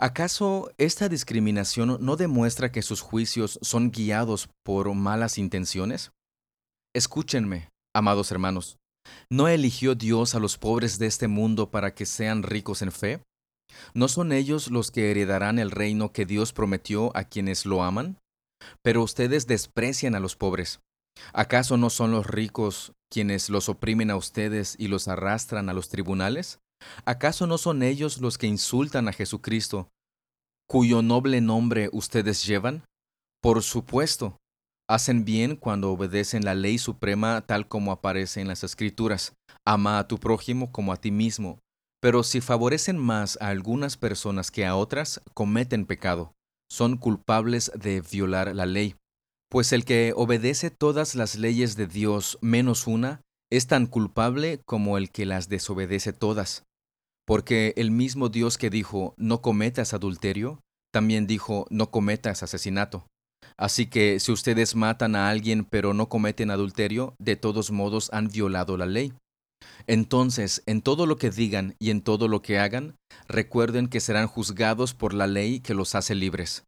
¿acaso 0.00 0.72
esta 0.78 1.08
discriminación 1.08 1.98
no 2.00 2.16
demuestra 2.16 2.72
que 2.72 2.82
sus 2.82 3.00
juicios 3.00 3.58
son 3.62 3.90
guiados 3.90 4.48
por 4.64 4.92
malas 4.94 5.38
intenciones? 5.38 6.10
Escúchenme, 6.94 7.70
amados 7.94 8.30
hermanos, 8.32 8.78
¿no 9.30 9.48
eligió 9.48 9.94
Dios 9.94 10.34
a 10.34 10.40
los 10.40 10.58
pobres 10.58 10.98
de 10.98 11.06
este 11.06 11.28
mundo 11.28 11.70
para 11.70 11.94
que 11.94 12.06
sean 12.06 12.42
ricos 12.42 12.82
en 12.82 12.92
fe? 12.92 13.22
¿No 13.94 14.08
son 14.08 14.32
ellos 14.32 14.70
los 14.70 14.90
que 14.90 15.10
heredarán 15.10 15.58
el 15.58 15.70
reino 15.70 16.12
que 16.12 16.26
Dios 16.26 16.52
prometió 16.52 17.16
a 17.16 17.24
quienes 17.24 17.66
lo 17.66 17.82
aman? 17.82 18.18
Pero 18.82 19.02
ustedes 19.02 19.46
desprecian 19.46 20.14
a 20.14 20.20
los 20.20 20.36
pobres. 20.36 20.80
¿Acaso 21.32 21.76
no 21.76 21.90
son 21.90 22.10
los 22.10 22.26
ricos 22.26 22.92
quienes 23.10 23.48
los 23.48 23.68
oprimen 23.68 24.10
a 24.10 24.16
ustedes 24.16 24.74
y 24.78 24.88
los 24.88 25.08
arrastran 25.08 25.68
a 25.68 25.72
los 25.72 25.88
tribunales? 25.88 26.58
¿Acaso 27.04 27.46
no 27.46 27.58
son 27.58 27.82
ellos 27.82 28.18
los 28.18 28.38
que 28.38 28.46
insultan 28.46 29.08
a 29.08 29.12
Jesucristo, 29.12 29.88
cuyo 30.68 31.02
noble 31.02 31.40
nombre 31.40 31.88
ustedes 31.92 32.44
llevan? 32.44 32.84
Por 33.40 33.62
supuesto, 33.62 34.38
hacen 34.88 35.24
bien 35.24 35.56
cuando 35.56 35.92
obedecen 35.92 36.44
la 36.44 36.54
ley 36.54 36.78
suprema 36.78 37.42
tal 37.42 37.68
como 37.68 37.92
aparece 37.92 38.40
en 38.40 38.48
las 38.48 38.64
Escrituras. 38.64 39.34
Ama 39.66 39.98
a 39.98 40.08
tu 40.08 40.18
prójimo 40.18 40.72
como 40.72 40.92
a 40.92 40.96
ti 40.96 41.10
mismo. 41.10 41.60
Pero 42.04 42.22
si 42.22 42.42
favorecen 42.42 42.98
más 42.98 43.38
a 43.40 43.48
algunas 43.48 43.96
personas 43.96 44.50
que 44.50 44.66
a 44.66 44.76
otras, 44.76 45.22
cometen 45.32 45.86
pecado, 45.86 46.34
son 46.70 46.98
culpables 46.98 47.72
de 47.74 48.02
violar 48.02 48.54
la 48.54 48.66
ley. 48.66 48.94
Pues 49.48 49.72
el 49.72 49.86
que 49.86 50.12
obedece 50.14 50.68
todas 50.68 51.14
las 51.14 51.36
leyes 51.36 51.76
de 51.76 51.86
Dios 51.86 52.36
menos 52.42 52.86
una, 52.86 53.22
es 53.50 53.68
tan 53.68 53.86
culpable 53.86 54.60
como 54.66 54.98
el 54.98 55.10
que 55.10 55.24
las 55.24 55.48
desobedece 55.48 56.12
todas. 56.12 56.64
Porque 57.26 57.72
el 57.78 57.90
mismo 57.90 58.28
Dios 58.28 58.58
que 58.58 58.68
dijo, 58.68 59.14
no 59.16 59.40
cometas 59.40 59.94
adulterio, 59.94 60.60
también 60.92 61.26
dijo, 61.26 61.66
no 61.70 61.90
cometas 61.90 62.42
asesinato. 62.42 63.06
Así 63.56 63.86
que 63.86 64.20
si 64.20 64.30
ustedes 64.30 64.74
matan 64.74 65.16
a 65.16 65.30
alguien 65.30 65.64
pero 65.64 65.94
no 65.94 66.10
cometen 66.10 66.50
adulterio, 66.50 67.14
de 67.18 67.36
todos 67.36 67.70
modos 67.70 68.10
han 68.12 68.28
violado 68.28 68.76
la 68.76 68.84
ley. 68.84 69.14
Entonces, 69.86 70.62
en 70.66 70.82
todo 70.82 71.06
lo 71.06 71.16
que 71.16 71.30
digan 71.30 71.76
y 71.78 71.90
en 71.90 72.00
todo 72.00 72.28
lo 72.28 72.42
que 72.42 72.58
hagan, 72.58 72.96
recuerden 73.28 73.88
que 73.88 74.00
serán 74.00 74.26
juzgados 74.26 74.94
por 74.94 75.12
la 75.12 75.26
ley 75.26 75.60
que 75.60 75.74
los 75.74 75.94
hace 75.94 76.14
libres. 76.14 76.64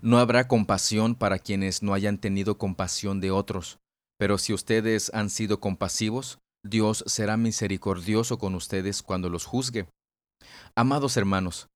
No 0.00 0.18
habrá 0.18 0.48
compasión 0.48 1.14
para 1.14 1.38
quienes 1.38 1.82
no 1.82 1.94
hayan 1.94 2.18
tenido 2.18 2.58
compasión 2.58 3.20
de 3.20 3.30
otros, 3.30 3.78
pero 4.18 4.38
si 4.38 4.52
ustedes 4.52 5.10
han 5.14 5.30
sido 5.30 5.60
compasivos, 5.60 6.38
Dios 6.64 7.04
será 7.06 7.36
misericordioso 7.36 8.38
con 8.38 8.54
ustedes 8.54 9.02
cuando 9.02 9.28
los 9.28 9.44
juzgue. 9.44 9.88
Amados 10.76 11.16
hermanos, 11.16 11.68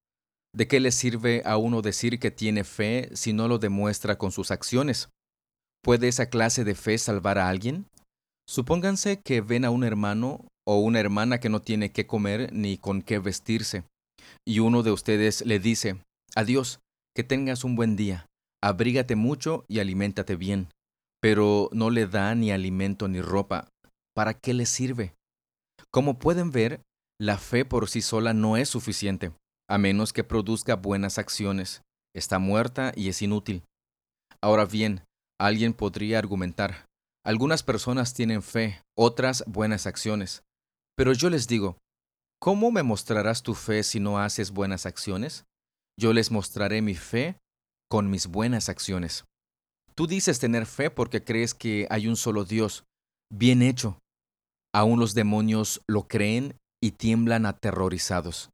¿de 0.55 0.69
qué 0.69 0.81
les 0.81 0.95
sirve 0.95 1.43
a 1.45 1.57
uno 1.57 1.83
decir 1.83 2.19
que 2.19 2.31
tiene 2.31 2.65
fe 2.65 3.11
si 3.15 3.33
no 3.33 3.49
lo 3.49 3.59
demuestra 3.59 4.17
con 4.17 4.31
sus 4.31 4.51
acciones? 4.51 5.09
¿Puede 5.83 6.09
esa 6.09 6.31
clase 6.31 6.65
de 6.65 6.75
fe 6.75 6.99
salvar 6.99 7.39
a 7.39 7.49
alguien? 7.49 7.87
Supónganse 8.49 9.21
que 9.21 9.41
ven 9.41 9.65
a 9.65 9.71
un 9.71 9.85
hermano 9.85 10.47
o 10.67 10.79
una 10.79 11.01
hermana 11.01 11.39
que 11.39 11.49
no 11.49 11.61
tiene 11.61 11.93
qué 11.93 12.07
comer 12.07 12.53
ni 12.53 12.79
con 12.79 13.03
qué 13.03 13.19
vestirse, 13.19 13.85
y 14.47 14.61
uno 14.61 14.83
de 14.83 14.93
ustedes 14.93 15.45
le 15.45 15.59
dice, 15.59 16.01
Adiós, 16.35 16.81
que 17.15 17.25
tengas 17.25 17.65
un 17.65 17.77
buen 17.77 17.97
día, 17.97 18.27
abrígate 18.63 19.17
mucho 19.17 19.65
y 19.69 19.81
aliméntate 19.81 20.37
bien, 20.37 20.69
pero 21.21 21.69
no 21.73 21.91
le 21.91 22.07
da 22.07 22.35
ni 22.35 22.51
alimento 22.53 23.09
ni 23.09 23.21
ropa, 23.21 23.69
¿para 24.15 24.35
qué 24.35 24.55
le 24.55 24.67
sirve? 24.67 25.15
Como 25.91 26.19
pueden 26.19 26.51
ver, 26.51 26.83
la 27.21 27.39
fe 27.39 27.65
por 27.65 27.89
sí 27.89 28.03
sola 28.03 28.35
no 28.35 28.57
es 28.57 28.69
suficiente, 28.69 29.33
a 29.69 29.79
menos 29.79 30.13
que 30.13 30.25
produzca 30.25 30.77
buenas 30.77 31.19
acciones. 31.19 31.83
Está 32.15 32.39
muerta 32.39 32.93
y 32.95 33.09
es 33.09 33.21
inútil. 33.23 33.63
Ahora 34.43 34.65
bien, 34.65 35.03
alguien 35.41 35.73
podría 35.75 36.19
argumentar, 36.19 36.86
algunas 37.27 37.65
personas 37.65 38.15
tienen 38.15 38.41
fe, 38.41 38.81
otras 38.97 39.43
buenas 39.49 39.89
acciones. 39.89 40.45
Pero 40.97 41.13
yo 41.13 41.29
les 41.29 41.49
digo, 41.49 41.77
¿cómo 42.41 42.71
me 42.71 42.85
mostrarás 42.85 43.43
tu 43.43 43.55
fe 43.55 43.83
si 43.83 43.99
no 43.99 44.21
haces 44.21 44.53
buenas 44.53 44.87
acciones? 44.87 45.45
Yo 45.99 46.13
les 46.13 46.31
mostraré 46.31 46.83
mi 46.83 46.95
fe 46.95 47.37
con 47.91 48.11
mis 48.11 48.29
buenas 48.29 48.69
acciones. 48.69 49.25
Tú 49.97 50.07
dices 50.07 50.39
tener 50.39 50.67
fe 50.67 50.89
porque 50.89 51.25
crees 51.25 51.53
que 51.53 51.89
hay 51.91 52.07
un 52.07 52.15
solo 52.15 52.45
Dios. 52.45 52.85
Bien 53.29 53.61
hecho. 53.61 53.99
Aún 54.73 55.01
los 55.01 55.13
demonios 55.15 55.83
lo 55.89 56.07
creen 56.07 56.57
y 56.81 56.93
tiemblan 56.93 57.45
aterrorizados. 57.45 58.51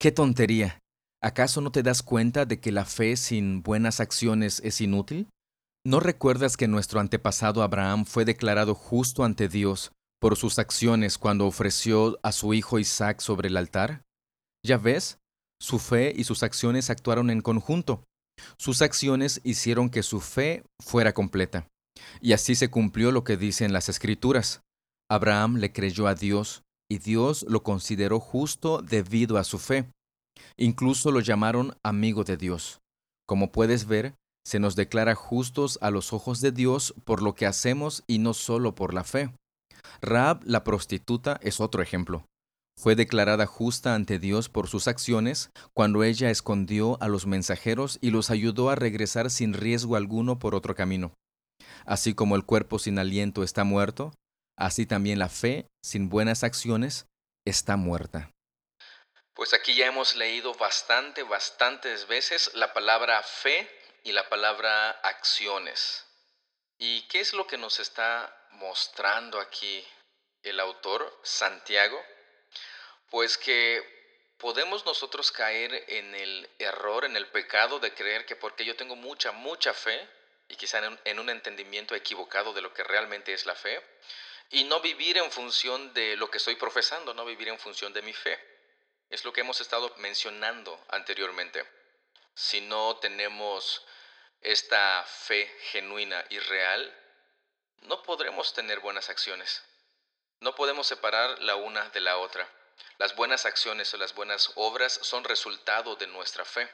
¡Qué 0.00 0.10
tontería! 0.10 0.80
¿Acaso 1.22 1.60
no 1.60 1.70
te 1.70 1.84
das 1.84 2.02
cuenta 2.02 2.44
de 2.44 2.58
que 2.58 2.72
la 2.72 2.86
fe 2.86 3.16
sin 3.16 3.62
buenas 3.62 4.00
acciones 4.00 4.60
es 4.64 4.80
inútil? 4.80 5.28
¿No 5.86 6.00
recuerdas 6.00 6.56
que 6.56 6.66
nuestro 6.66 6.98
antepasado 6.98 7.62
Abraham 7.62 8.06
fue 8.06 8.24
declarado 8.24 8.74
justo 8.74 9.22
ante 9.22 9.48
Dios 9.48 9.92
por 10.20 10.34
sus 10.34 10.58
acciones 10.58 11.16
cuando 11.16 11.46
ofreció 11.46 12.18
a 12.24 12.32
su 12.32 12.54
hijo 12.54 12.80
Isaac 12.80 13.20
sobre 13.20 13.46
el 13.46 13.56
altar? 13.56 14.02
Ya 14.64 14.78
ves, 14.78 15.20
su 15.62 15.78
fe 15.78 16.12
y 16.16 16.24
sus 16.24 16.42
acciones 16.42 16.90
actuaron 16.90 17.30
en 17.30 17.40
conjunto. 17.40 18.02
Sus 18.58 18.82
acciones 18.82 19.40
hicieron 19.44 19.88
que 19.88 20.02
su 20.02 20.20
fe 20.20 20.64
fuera 20.82 21.14
completa. 21.14 21.68
Y 22.20 22.32
así 22.32 22.56
se 22.56 22.68
cumplió 22.68 23.12
lo 23.12 23.22
que 23.22 23.36
dicen 23.36 23.72
las 23.72 23.88
Escrituras. 23.88 24.62
Abraham 25.08 25.58
le 25.58 25.72
creyó 25.72 26.08
a 26.08 26.16
Dios 26.16 26.64
y 26.90 26.98
Dios 26.98 27.46
lo 27.48 27.62
consideró 27.62 28.18
justo 28.18 28.82
debido 28.82 29.38
a 29.38 29.44
su 29.44 29.60
fe. 29.60 29.88
Incluso 30.56 31.12
lo 31.12 31.20
llamaron 31.20 31.76
amigo 31.84 32.24
de 32.24 32.36
Dios. 32.36 32.80
Como 33.24 33.52
puedes 33.52 33.86
ver, 33.86 34.16
se 34.46 34.60
nos 34.60 34.76
declara 34.76 35.16
justos 35.16 35.76
a 35.82 35.90
los 35.90 36.12
ojos 36.12 36.40
de 36.40 36.52
Dios 36.52 36.94
por 37.04 37.20
lo 37.20 37.34
que 37.34 37.46
hacemos 37.46 38.04
y 38.06 38.18
no 38.18 38.32
solo 38.32 38.76
por 38.76 38.94
la 38.94 39.02
fe. 39.02 39.30
Raab 40.00 40.40
la 40.44 40.62
prostituta 40.62 41.40
es 41.42 41.58
otro 41.58 41.82
ejemplo. 41.82 42.24
Fue 42.78 42.94
declarada 42.94 43.46
justa 43.46 43.96
ante 43.96 44.20
Dios 44.20 44.48
por 44.48 44.68
sus 44.68 44.86
acciones 44.86 45.50
cuando 45.74 46.04
ella 46.04 46.30
escondió 46.30 46.96
a 47.00 47.08
los 47.08 47.26
mensajeros 47.26 47.98
y 48.00 48.10
los 48.10 48.30
ayudó 48.30 48.70
a 48.70 48.76
regresar 48.76 49.30
sin 49.30 49.52
riesgo 49.52 49.96
alguno 49.96 50.38
por 50.38 50.54
otro 50.54 50.76
camino. 50.76 51.12
Así 51.84 52.14
como 52.14 52.36
el 52.36 52.44
cuerpo 52.44 52.78
sin 52.78 53.00
aliento 53.00 53.42
está 53.42 53.64
muerto, 53.64 54.14
así 54.56 54.86
también 54.86 55.18
la 55.18 55.28
fe 55.28 55.66
sin 55.84 56.08
buenas 56.08 56.44
acciones 56.44 57.06
está 57.44 57.76
muerta. 57.76 58.30
Pues 59.34 59.54
aquí 59.54 59.74
ya 59.74 59.86
hemos 59.86 60.14
leído 60.14 60.54
bastante, 60.54 61.24
bastantes 61.24 62.06
veces 62.06 62.52
la 62.54 62.72
palabra 62.72 63.20
fe 63.24 63.68
y 64.06 64.12
la 64.12 64.28
palabra 64.28 64.90
acciones. 65.02 66.06
¿Y 66.78 67.02
qué 67.08 67.18
es 67.18 67.32
lo 67.32 67.48
que 67.48 67.58
nos 67.58 67.80
está 67.80 68.32
mostrando 68.52 69.40
aquí 69.40 69.84
el 70.44 70.60
autor, 70.60 71.12
Santiago? 71.24 72.00
Pues 73.10 73.36
que 73.36 73.82
podemos 74.38 74.86
nosotros 74.86 75.32
caer 75.32 75.74
en 75.88 76.14
el 76.14 76.48
error, 76.60 77.04
en 77.04 77.16
el 77.16 77.26
pecado 77.26 77.80
de 77.80 77.94
creer 77.94 78.24
que 78.26 78.36
porque 78.36 78.64
yo 78.64 78.76
tengo 78.76 78.94
mucha, 78.94 79.32
mucha 79.32 79.74
fe, 79.74 80.08
y 80.46 80.54
quizá 80.54 80.78
en 80.78 80.92
un, 80.92 81.00
en 81.04 81.18
un 81.18 81.28
entendimiento 81.28 81.96
equivocado 81.96 82.52
de 82.52 82.62
lo 82.62 82.72
que 82.72 82.84
realmente 82.84 83.32
es 83.32 83.44
la 83.44 83.56
fe, 83.56 83.82
y 84.50 84.62
no 84.62 84.78
vivir 84.78 85.18
en 85.18 85.32
función 85.32 85.92
de 85.94 86.14
lo 86.14 86.30
que 86.30 86.38
estoy 86.38 86.54
profesando, 86.54 87.12
no 87.12 87.24
vivir 87.24 87.48
en 87.48 87.58
función 87.58 87.92
de 87.92 88.02
mi 88.02 88.12
fe. 88.12 88.38
Es 89.10 89.24
lo 89.24 89.32
que 89.32 89.40
hemos 89.40 89.60
estado 89.60 89.92
mencionando 89.96 90.80
anteriormente. 90.90 91.66
Si 92.34 92.60
no 92.60 92.98
tenemos 92.98 93.84
esta 94.46 95.04
fe 95.04 95.52
genuina 95.72 96.24
y 96.30 96.38
real, 96.38 96.94
no 97.82 98.02
podremos 98.04 98.54
tener 98.54 98.78
buenas 98.78 99.10
acciones. 99.10 99.62
No 100.38 100.54
podemos 100.54 100.86
separar 100.86 101.42
la 101.42 101.56
una 101.56 101.88
de 101.90 102.00
la 102.00 102.18
otra. 102.18 102.48
Las 102.98 103.16
buenas 103.16 103.44
acciones 103.44 103.92
o 103.92 103.96
las 103.96 104.14
buenas 104.14 104.52
obras 104.54 105.00
son 105.02 105.24
resultado 105.24 105.96
de 105.96 106.06
nuestra 106.06 106.44
fe. 106.44 106.70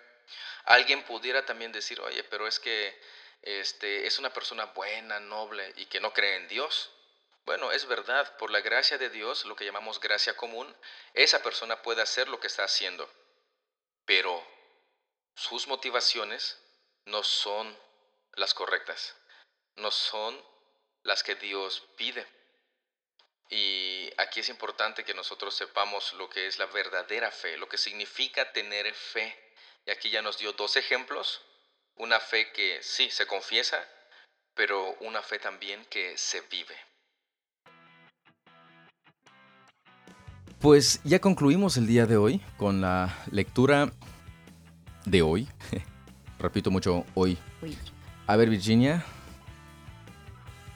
Alguien 0.65 1.03
pudiera 1.05 1.47
también 1.47 1.73
decir, 1.73 1.99
oye, 2.03 2.23
pero 2.25 2.47
es 2.47 2.61
que 2.61 3.01
este, 3.41 4.07
es 4.07 4.19
una 4.19 4.33
persona 4.35 4.67
buena, 4.67 5.19
noble 5.19 5.73
y 5.77 5.87
que 5.87 6.01
no 6.01 6.13
cree 6.13 6.37
en 6.37 6.49
Dios. 6.49 6.91
Bueno, 7.47 7.73
es 7.73 7.87
verdad, 7.87 8.37
por 8.37 8.51
la 8.51 8.61
gracia 8.61 8.99
de 8.99 9.09
Dios, 9.09 9.47
lo 9.47 9.57
que 9.57 9.65
llamamos 9.65 9.99
gracia 9.99 10.37
común, 10.37 10.77
esa 11.15 11.43
persona 11.43 11.81
puede 11.81 12.03
hacer 12.03 12.29
lo 12.29 12.39
que 12.39 12.49
está 12.49 12.65
haciendo, 12.65 13.11
pero 14.05 14.47
sus 15.35 15.67
motivaciones 15.67 16.59
no 17.07 17.23
son 17.23 17.77
las 18.35 18.55
correctas, 18.55 19.17
no 19.77 19.91
son 19.91 20.41
las 21.03 21.23
que 21.23 21.35
Dios 21.35 21.83
pide. 21.97 22.27
Y 23.51 24.11
aquí 24.17 24.41
es 24.41 24.49
importante 24.49 25.05
que 25.05 25.15
nosotros 25.15 25.55
sepamos 25.55 26.15
lo 26.15 26.29
que 26.31 26.47
es 26.47 26.59
la 26.59 26.67
verdadera 26.67 27.31
fe, 27.31 27.57
lo 27.59 27.69
que 27.69 27.77
significa 27.77 28.51
tener 28.53 28.93
fe. 28.95 29.37
Y 29.85 29.91
aquí 29.91 30.11
ya 30.11 30.23
nos 30.23 30.39
dio 30.39 30.53
dos 30.53 30.77
ejemplos, 30.77 31.43
una 31.97 32.19
fe 32.19 32.51
que 32.53 32.83
sí 32.83 33.11
se 33.11 33.27
confiesa, 33.27 33.87
pero 34.55 34.95
una 35.01 35.23
fe 35.23 35.39
también 35.39 35.85
que 35.87 36.17
se 36.17 36.41
vive. 36.43 36.77
Pues 40.61 41.01
ya 41.03 41.19
concluimos 41.19 41.77
el 41.77 41.87
día 41.87 42.07
de 42.07 42.17
hoy 42.17 42.41
con 42.57 42.81
la 42.81 43.19
lectura 43.31 43.93
de 45.05 45.21
hoy. 45.21 45.49
Repito 46.43 46.73
mucho 46.73 47.05
hoy. 47.15 47.39
A 48.27 48.35
ver, 48.35 48.51
Virginia, 48.51 49.05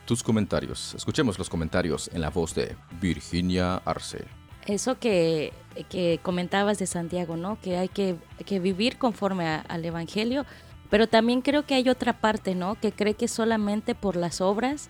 tus 0.07 0.23
comentarios. 0.23 0.95
Escuchemos 0.95 1.41
los 1.41 1.51
comentarios 1.51 2.09
en 2.15 2.21
la 2.21 2.31
voz 2.31 2.55
de 2.55 2.77
Virginia 3.01 3.83
Arce. 3.85 4.25
Eso 4.67 5.01
que, 5.01 5.53
que 5.89 6.21
comentabas 6.23 6.79
de 6.79 6.87
Santiago, 6.87 7.37
¿no? 7.37 7.61
Que 7.61 7.79
hay 7.79 7.89
que, 7.89 8.15
que 8.47 8.61
vivir 8.61 8.97
conforme 8.97 9.45
al 9.49 9.85
Evangelio, 9.85 10.47
pero 10.89 11.09
también 11.09 11.43
creo 11.43 11.67
que 11.67 11.75
hay 11.75 11.89
otra 11.89 12.21
parte, 12.21 12.55
¿no? 12.55 12.77
Que 12.77 12.93
cree 12.93 13.15
que 13.15 13.27
solamente 13.27 13.97
por 13.97 14.15
las 14.15 14.41
obras, 14.41 14.89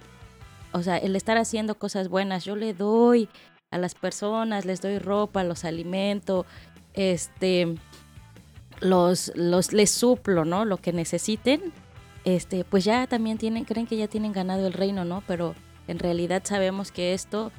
o 0.72 0.82
sea, 0.82 0.98
el 0.98 1.16
estar 1.16 1.38
haciendo 1.38 1.78
cosas 1.78 2.08
buenas, 2.10 2.44
yo 2.44 2.54
le 2.54 2.74
doy 2.74 3.30
a 3.70 3.78
las 3.78 3.94
personas, 3.94 4.66
les 4.66 4.82
doy 4.82 4.98
ropa, 4.98 5.42
los 5.42 5.64
alimento, 5.64 6.44
este, 6.92 7.76
los, 8.80 9.32
los 9.34 9.72
les 9.72 9.90
suplo, 9.90 10.44
¿no? 10.44 10.64
Lo 10.64 10.76
que 10.76 10.92
necesiten 10.92 11.72
este, 12.26 12.64
pues 12.64 12.84
ya 12.84 13.06
también 13.06 13.38
tienen, 13.38 13.64
creen 13.64 13.86
que 13.86 13.96
ya 13.96 14.08
tienen 14.08 14.32
ganado 14.32 14.66
el 14.66 14.72
reino, 14.72 15.04
¿no? 15.04 15.22
Pero 15.28 15.54
en 15.86 16.00
realidad 16.00 16.42
sabemos 16.44 16.90
que 16.90 17.14
esto 17.14 17.52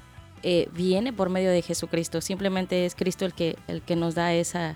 eh, 0.44 0.68
viene 0.74 1.14
por 1.14 1.30
medio 1.30 1.52
de 1.52 1.62
Jesucristo. 1.62 2.20
Simplemente 2.20 2.86
es 2.86 2.94
Cristo 2.94 3.24
el 3.24 3.34
que, 3.34 3.58
el 3.68 3.82
que 3.82 3.96
nos 3.96 4.14
da 4.14 4.34
esa, 4.34 4.76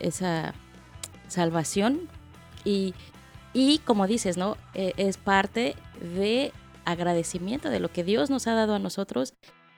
esa 0.00 0.54
salvación. 1.28 2.08
Y, 2.64 2.94
y 3.52 3.76
como 3.80 4.06
dices, 4.06 4.38
¿no? 4.38 4.56
Eh, 4.72 4.94
es 4.96 5.18
parte 5.18 5.76
de 6.00 6.50
agradecimiento 6.86 7.68
de 7.68 7.80
lo 7.80 7.92
que 7.92 8.04
Dios 8.04 8.30
nos 8.30 8.46
ha 8.46 8.54
dado 8.54 8.74
a 8.74 8.78
nosotros 8.78 9.34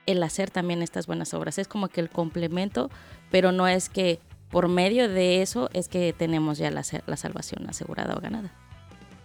el 0.07 0.23
hacer 0.23 0.53
también 0.53 0.83
estas 0.83 1.09
buenas 1.09 1.35
obras. 1.35 1.59
Es 1.59 1.67
como 1.67 1.89
que 1.89 2.01
el 2.01 2.11
complemento, 2.11 2.91
pero 3.33 3.51
no 3.51 3.67
es 3.67 3.89
que 3.89 4.21
por 4.51 4.69
medio 4.69 5.09
de 5.09 5.43
eso 5.43 5.71
es 5.73 5.89
que 5.89 6.13
tenemos 6.13 6.59
ya 6.59 6.71
la, 6.71 6.83
la 7.07 7.17
salvación 7.17 7.69
asegurada 7.69 8.15
o 8.15 8.21
ganada. 8.21 8.53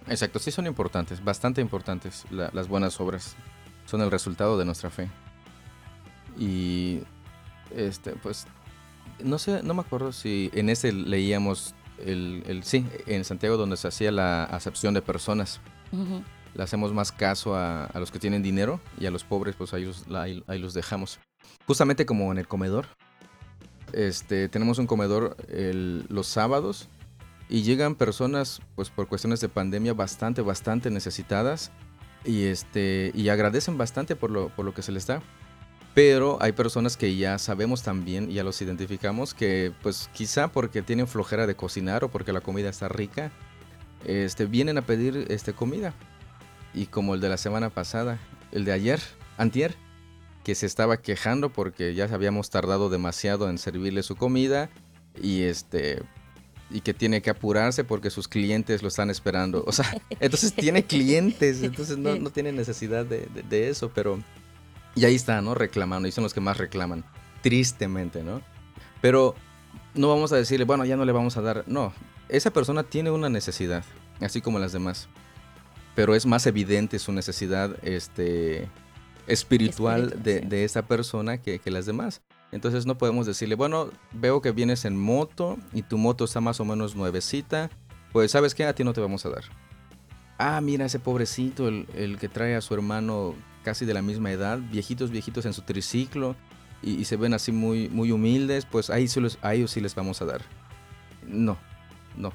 Exacto, 0.07 0.39
sí 0.39 0.51
son 0.51 0.67
importantes, 0.67 1.23
bastante 1.23 1.61
importantes 1.61 2.25
las 2.31 2.67
buenas 2.67 2.99
obras. 2.99 3.35
Son 3.85 4.01
el 4.01 4.11
resultado 4.11 4.57
de 4.57 4.65
nuestra 4.65 4.89
fe. 4.89 5.09
Y 6.37 7.01
este, 7.75 8.11
pues, 8.11 8.47
no 9.23 9.37
sé, 9.37 9.61
no 9.63 9.73
me 9.73 9.81
acuerdo 9.81 10.11
si 10.11 10.49
en 10.53 10.69
ese 10.69 10.91
leíamos 10.91 11.75
el, 12.05 12.43
el 12.47 12.63
sí, 12.63 12.85
en 13.05 13.23
Santiago 13.23 13.57
donde 13.57 13.77
se 13.77 13.87
hacía 13.87 14.11
la 14.11 14.43
acepción 14.45 14.93
de 14.93 15.01
personas. 15.01 15.59
Le 16.53 16.63
hacemos 16.63 16.93
más 16.93 17.11
caso 17.11 17.55
a, 17.55 17.89
los 17.95 18.11
que 18.11 18.19
tienen 18.19 18.41
dinero 18.41 18.79
y 18.99 19.05
a 19.05 19.11
los 19.11 19.23
pobres, 19.23 19.55
pues 19.55 19.73
ahí 19.73 19.85
los, 19.85 20.05
ahí, 20.13 20.59
los 20.59 20.73
dejamos. 20.73 21.19
Justamente 21.65 22.05
como 22.05 22.31
en 22.31 22.37
el 22.37 22.47
comedor. 22.47 22.87
Este, 23.93 24.49
tenemos 24.49 24.79
un 24.79 24.87
comedor 24.87 25.37
los 26.09 26.27
sábados 26.27 26.89
y 27.49 27.63
llegan 27.63 27.95
personas, 27.95 28.61
pues 28.75 28.89
por 28.89 29.07
cuestiones 29.07 29.41
de 29.41 29.49
pandemia, 29.49 29.93
bastante, 29.93 30.41
bastante 30.41 30.89
necesitadas 30.89 31.71
y, 32.23 32.45
este, 32.45 33.11
y 33.13 33.29
agradecen 33.29 33.77
bastante 33.77 34.15
por 34.15 34.31
lo, 34.31 34.49
por 34.49 34.65
lo 34.65 34.73
que 34.73 34.81
se 34.81 34.91
les 34.91 35.07
da. 35.07 35.21
Pero 35.93 36.37
hay 36.39 36.53
personas 36.53 36.95
que 36.95 37.17
ya 37.17 37.37
sabemos 37.37 37.83
también, 37.83 38.29
ya 38.29 38.45
los 38.45 38.61
identificamos, 38.61 39.33
que 39.33 39.73
pues 39.81 40.09
quizá 40.13 40.47
porque 40.47 40.81
tienen 40.81 41.07
flojera 41.07 41.45
de 41.47 41.55
cocinar 41.55 42.05
o 42.05 42.09
porque 42.09 42.31
la 42.31 42.39
comida 42.39 42.69
está 42.69 42.87
rica, 42.87 43.31
este, 44.05 44.45
vienen 44.45 44.77
a 44.77 44.83
pedir 44.83 45.25
este, 45.29 45.51
comida. 45.51 45.93
Y 46.73 46.85
como 46.85 47.15
el 47.15 47.19
de 47.19 47.27
la 47.27 47.35
semana 47.35 47.69
pasada, 47.69 48.19
el 48.53 48.63
de 48.63 48.71
ayer, 48.71 49.01
antier, 49.37 49.75
que 50.43 50.55
se 50.55 50.65
estaba 50.65 50.97
quejando 50.97 51.51
porque 51.51 51.93
ya 51.93 52.05
habíamos 52.05 52.49
tardado 52.49 52.89
demasiado 52.89 53.49
en 53.49 53.57
servirle 53.57 54.03
su 54.03 54.15
comida 54.15 54.69
y 55.21 55.43
este 55.43 56.01
y 56.73 56.81
que 56.81 56.93
tiene 56.93 57.21
que 57.21 57.29
apurarse 57.29 57.83
porque 57.83 58.09
sus 58.09 58.27
clientes 58.27 58.81
lo 58.81 58.87
están 58.87 59.09
esperando. 59.09 59.63
O 59.67 59.71
sea, 59.71 59.85
entonces 60.19 60.53
tiene 60.53 60.85
clientes, 60.85 61.63
entonces 61.63 61.97
no, 61.97 62.15
no 62.15 62.29
tiene 62.29 62.51
necesidad 62.51 63.05
de, 63.05 63.27
de, 63.49 63.69
eso, 63.69 63.91
pero... 63.93 64.19
Y 64.95 65.05
ahí 65.05 65.15
está, 65.15 65.41
¿no? 65.41 65.53
Reclamando, 65.53 66.07
y 66.07 66.11
son 66.11 66.23
los 66.23 66.33
que 66.33 66.41
más 66.41 66.57
reclaman, 66.57 67.05
tristemente, 67.41 68.23
¿no? 68.23 68.41
Pero 69.01 69.35
no 69.93 70.09
vamos 70.09 70.31
a 70.31 70.35
decirle, 70.35 70.65
bueno, 70.65 70.85
ya 70.85 70.97
no 70.97 71.05
le 71.05 71.11
vamos 71.11 71.37
a 71.37 71.41
dar, 71.41 71.63
no, 71.67 71.93
esa 72.29 72.51
persona 72.51 72.83
tiene 72.83 73.11
una 73.11 73.29
necesidad, 73.29 73.83
así 74.19 74.41
como 74.41 74.59
las 74.59 74.71
demás, 74.73 75.07
pero 75.95 76.15
es 76.15 76.25
más 76.25 76.45
evidente 76.45 76.99
su 76.99 77.11
necesidad 77.11 77.77
este, 77.83 78.69
espiritual, 79.27 80.21
de, 80.23 80.41
de, 80.41 80.63
esa 80.63 80.83
persona 80.83 81.37
que, 81.37 81.59
que 81.59 81.71
las 81.71 81.85
demás. 81.85 82.21
Entonces 82.51 82.85
no 82.85 82.97
podemos 82.97 83.25
decirle, 83.25 83.55
bueno, 83.55 83.89
veo 84.11 84.41
que 84.41 84.51
vienes 84.51 84.85
en 84.85 84.97
moto 84.97 85.57
y 85.73 85.83
tu 85.83 85.97
moto 85.97 86.25
está 86.25 86.41
más 86.41 86.59
o 86.59 86.65
menos 86.65 86.95
nuevecita, 86.95 87.69
pues 88.11 88.31
sabes 88.31 88.53
qué, 88.55 88.65
a 88.65 88.73
ti 88.73 88.83
no 88.83 88.93
te 88.93 89.01
vamos 89.01 89.25
a 89.25 89.29
dar. 89.29 89.43
Ah, 90.37 90.59
mira 90.59 90.85
ese 90.85 90.99
pobrecito, 90.99 91.67
el, 91.67 92.17
que 92.19 92.27
trae 92.27 92.55
a 92.55 92.61
su 92.61 92.73
hermano 92.73 93.35
casi 93.63 93.85
de 93.85 93.93
la 93.93 94.01
misma 94.01 94.31
edad, 94.31 94.59
viejitos, 94.59 95.11
viejitos 95.11 95.45
en 95.45 95.53
su 95.53 95.61
triciclo 95.61 96.35
y, 96.81 97.05
se 97.05 97.15
ven 97.15 97.33
así 97.33 97.51
muy, 97.51 97.89
muy 97.89 98.11
humildes, 98.11 98.65
pues 98.65 98.89
ahí 98.89 99.07
sí 99.07 99.21
a 99.41 99.53
ellos 99.53 99.71
sí 99.71 99.81
les 99.81 99.95
vamos 99.95 100.21
a 100.21 100.25
dar. 100.25 100.41
No, 101.27 101.57
no. 102.17 102.33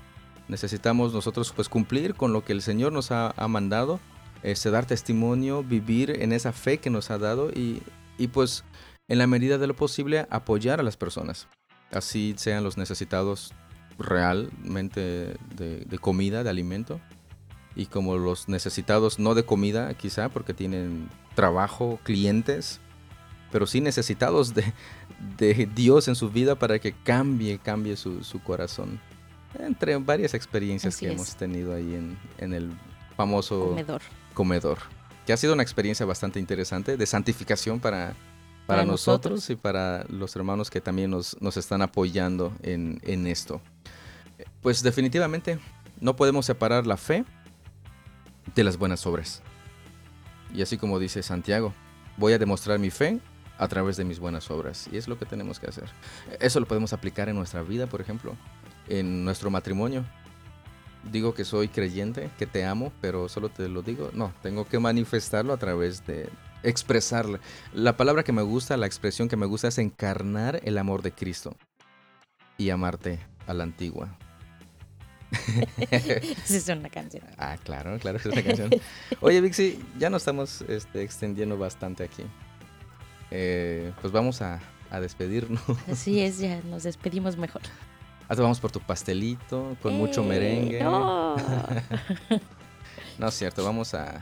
Necesitamos 0.48 1.12
nosotros 1.12 1.52
pues 1.54 1.68
cumplir 1.68 2.14
con 2.14 2.32
lo 2.32 2.44
que 2.44 2.52
el 2.52 2.62
Señor 2.62 2.92
nos 2.92 3.10
ha, 3.10 3.34
mandado, 3.48 3.98
este, 4.46 4.70
dar 4.70 4.86
testimonio, 4.86 5.64
vivir 5.64 6.22
en 6.22 6.32
esa 6.32 6.52
fe 6.52 6.78
que 6.78 6.88
nos 6.88 7.10
ha 7.10 7.18
dado 7.18 7.50
y, 7.50 7.82
y 8.16 8.28
pues 8.28 8.64
en 9.08 9.18
la 9.18 9.26
medida 9.26 9.58
de 9.58 9.66
lo 9.66 9.74
posible, 9.74 10.26
apoyar 10.30 10.80
a 10.80 10.82
las 10.82 10.96
personas. 10.96 11.48
Así 11.92 12.34
sean 12.36 12.64
los 12.64 12.76
necesitados 12.76 13.52
realmente 13.98 15.36
de, 15.56 15.98
comida, 16.00 16.44
de 16.44 16.50
alimento. 16.50 17.00
Y 17.74 17.86
como 17.86 18.16
los 18.16 18.48
necesitados 18.48 19.18
no 19.18 19.34
de 19.34 19.44
comida, 19.44 19.92
quizá 19.94 20.28
porque 20.28 20.54
tienen 20.54 21.08
trabajo, 21.34 21.98
clientes, 22.04 22.80
pero 23.52 23.66
sí 23.66 23.80
necesitados 23.80 24.54
de, 24.54 24.72
Dios 25.74 26.08
en 26.08 26.14
su 26.14 26.30
vida 26.30 26.56
para 26.56 26.78
que 26.78 26.92
cambie, 26.92 27.58
cambie 27.58 27.96
su, 27.96 28.40
corazón. 28.44 29.00
Entre 29.58 29.96
varias 29.96 30.34
experiencias 30.34 30.96
que 30.96 31.12
hemos 31.12 31.34
tenido 31.36 31.74
ahí 31.74 31.94
en, 31.94 32.18
en 32.38 32.54
el 32.54 32.70
famoso 33.16 33.68
comedor. 33.68 34.02
Comedor. 34.36 34.78
Que 35.24 35.32
ha 35.32 35.36
sido 35.36 35.54
una 35.54 35.62
experiencia 35.62 36.06
bastante 36.06 36.38
interesante 36.38 36.96
de 36.96 37.06
santificación 37.06 37.80
para, 37.80 38.14
para, 38.66 38.84
nosotros, 38.84 39.50
y 39.50 39.56
para 39.56 40.04
los 40.08 40.36
hermanos 40.36 40.70
que 40.70 40.80
también 40.80 41.10
nos, 41.10 41.36
están 41.56 41.82
apoyando 41.82 42.52
en, 42.62 43.26
esto. 43.26 43.60
Pues 44.60 44.82
definitivamente 44.82 45.58
no 46.00 46.14
podemos 46.14 46.46
separar 46.46 46.86
la 46.86 46.96
fe 46.96 47.24
de 48.54 48.62
las 48.62 48.76
buenas 48.76 49.06
obras. 49.06 49.42
Y 50.54 50.62
así 50.62 50.76
como 50.76 51.00
dice 51.00 51.22
Santiago, 51.22 51.72
voy 52.18 52.34
a 52.34 52.38
demostrar 52.38 52.78
mi 52.78 52.90
fe 52.90 53.18
a 53.58 53.66
través 53.66 53.96
de 53.96 54.04
mis 54.04 54.20
buenas 54.20 54.50
obras. 54.50 54.86
Y 54.92 54.98
es 54.98 55.08
lo 55.08 55.18
que 55.18 55.24
tenemos 55.24 55.58
que 55.58 55.66
hacer. 55.66 55.88
Eso 56.38 56.60
lo 56.60 56.66
podemos 56.66 56.92
aplicar 56.92 57.28
en 57.30 57.36
nuestra 57.36 57.62
vida, 57.62 57.86
por 57.86 58.02
ejemplo, 58.02 58.36
en 58.86 59.24
nuestro 59.24 59.50
matrimonio. 59.50 60.04
Digo 61.10 61.34
que 61.34 61.44
soy 61.44 61.68
creyente, 61.68 62.30
que 62.38 62.46
te 62.46 62.64
amo, 62.64 62.92
pero 63.00 63.28
solo 63.28 63.48
te 63.48 63.68
lo 63.68 63.82
digo. 63.82 64.10
No, 64.12 64.32
tengo 64.42 64.66
que 64.66 64.78
manifestarlo 64.78 65.52
a 65.52 65.56
través 65.56 66.06
de 66.06 66.28
expresarlo. 66.62 67.38
La 67.72 67.96
palabra 67.96 68.24
que 68.24 68.32
me 68.32 68.42
gusta, 68.42 68.76
la 68.76 68.86
expresión 68.86 69.28
que 69.28 69.36
me 69.36 69.46
gusta 69.46 69.68
es 69.68 69.78
encarnar 69.78 70.60
el 70.64 70.78
amor 70.78 71.02
de 71.02 71.12
Cristo 71.12 71.56
y 72.58 72.70
amarte 72.70 73.20
a 73.46 73.54
la 73.54 73.64
antigua. 73.64 74.16
Esa 75.90 76.56
es 76.56 76.68
una 76.68 76.88
canción. 76.88 77.24
Ah, 77.38 77.56
claro, 77.62 77.98
claro, 77.98 78.18
es 78.18 78.26
una 78.26 78.42
canción. 78.42 78.70
Oye, 79.20 79.40
Vixi, 79.40 79.78
ya 79.98 80.10
nos 80.10 80.22
estamos 80.22 80.62
este, 80.62 81.02
extendiendo 81.02 81.58
bastante 81.58 82.04
aquí. 82.04 82.22
Eh, 83.30 83.92
pues 84.00 84.12
vamos 84.12 84.40
a, 84.42 84.60
a, 84.90 85.00
despedirnos. 85.00 85.60
Así 85.90 86.20
es, 86.20 86.38
ya 86.38 86.60
nos 86.62 86.84
despedimos 86.84 87.36
mejor. 87.36 87.62
Hasta 88.28 88.42
vamos 88.42 88.60
por 88.60 88.72
tu 88.72 88.80
pastelito 88.80 89.76
con 89.82 89.94
mucho 89.94 90.22
¡Eh, 90.22 90.26
merengue. 90.26 90.82
No. 90.82 91.36
no 93.18 93.28
es 93.28 93.34
cierto, 93.34 93.64
vamos 93.64 93.94
a 93.94 94.20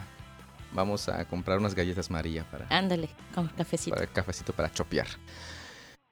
vamos 0.73 1.09
a 1.09 1.25
comprar 1.27 1.59
unas 1.59 1.75
galletas 1.75 2.11
María 2.11 2.45
para 2.51 2.67
Ándale, 2.69 3.09
con 3.35 3.49
cafecito. 3.49 3.95
para 3.95 4.07
cafecito 4.07 4.53
para 4.53 4.71
chopear. 4.73 5.07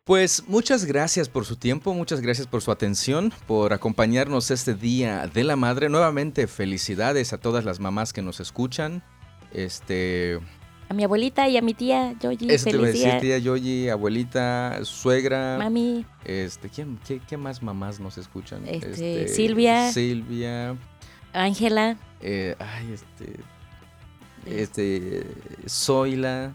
Pues 0.04 0.44
muchas 0.48 0.84
gracias 0.84 1.28
por 1.28 1.44
su 1.44 1.56
tiempo, 1.56 1.94
muchas 1.94 2.20
gracias 2.20 2.48
por 2.48 2.60
su 2.60 2.72
atención, 2.72 3.32
por 3.46 3.72
acompañarnos 3.72 4.50
este 4.50 4.74
día 4.74 5.28
de 5.28 5.44
la 5.44 5.54
madre. 5.54 5.88
Nuevamente 5.88 6.48
felicidades 6.48 7.32
a 7.32 7.38
todas 7.38 7.64
las 7.64 7.78
mamás 7.78 8.12
que 8.12 8.20
nos 8.22 8.40
escuchan. 8.40 9.04
Este, 9.52 10.40
A 10.92 10.94
mi 10.94 11.04
abuelita 11.04 11.48
y 11.48 11.56
a 11.56 11.62
mi 11.62 11.72
tía 11.72 12.12
Yoyi, 12.20 12.48
eso 12.50 12.64
te 12.66 12.76
iba 12.76 12.84
a 12.84 12.86
decir, 12.88 13.18
tía 13.18 13.38
Yoyi, 13.38 13.88
abuelita, 13.88 14.78
suegra, 14.82 15.56
Mami, 15.58 16.04
este, 16.22 16.68
¿quién, 16.68 16.98
qué, 17.06 17.18
qué 17.26 17.38
más 17.38 17.62
mamás 17.62 17.98
nos 17.98 18.18
escuchan? 18.18 18.60
Este, 18.66 19.26
Silvia. 19.28 19.90
Silvia, 19.90 20.76
Ángela, 21.32 21.96
eh, 22.20 22.56
ay, 22.58 22.92
este, 22.92 23.40
este, 24.44 25.26
Zoila. 25.66 26.52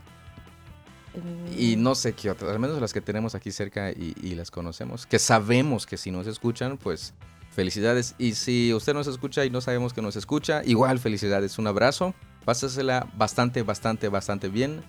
mm, 1.15 1.59
Y 1.59 1.75
no 1.75 1.95
sé 1.95 2.13
qué 2.13 2.29
otras, 2.29 2.51
al 2.51 2.59
menos 2.59 2.79
las 2.79 2.93
que 2.93 3.01
tenemos 3.01 3.33
aquí 3.33 3.51
cerca 3.51 3.89
y, 3.89 4.13
y 4.21 4.35
las 4.35 4.51
conocemos, 4.51 5.07
que 5.07 5.17
sabemos 5.17 5.87
que 5.87 5.97
si 5.97 6.11
nos 6.11 6.27
escuchan, 6.27 6.77
pues 6.77 7.15
felicidades. 7.49 8.13
Y 8.19 8.35
si 8.35 8.71
usted 8.71 8.93
nos 8.93 9.07
escucha 9.07 9.45
y 9.45 9.49
no 9.49 9.61
sabemos 9.61 9.93
que 9.93 10.03
nos 10.03 10.15
escucha, 10.15 10.61
igual 10.63 10.99
felicidades, 10.99 11.57
un 11.57 11.65
abrazo. 11.65 12.13
Pásasela 12.47 13.05
bastante, 13.17 13.61
bastante, 13.61 14.07
bastante 14.07 14.47
bien, 14.47 14.81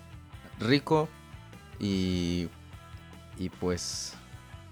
rico 0.61 1.09
y, 1.81 2.47
y 3.37 3.49
pues 3.49 4.15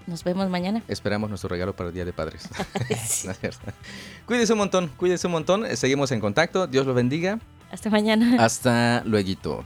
nos 0.06 0.22
vemos 0.22 0.48
mañana. 0.48 0.84
esperamos 0.86 1.28
nuestro 1.28 1.48
regalo 1.48 1.74
para 1.74 1.88
el 1.88 1.94
Día 1.96 2.04
de 2.04 2.12
Padres. 2.12 2.48
Cierto. 3.08 3.72
cuídese 4.24 4.52
un 4.52 4.60
montón, 4.60 4.86
cuídese 4.96 5.26
un 5.26 5.32
montón, 5.32 5.66
seguimos 5.76 6.12
en 6.12 6.20
contacto, 6.20 6.68
Dios 6.68 6.86
lo 6.86 6.94
bendiga, 6.94 7.40
Hasta 7.72 7.90
mañana. 7.90 8.36
hasta 8.44 9.02
luego. 9.04 9.64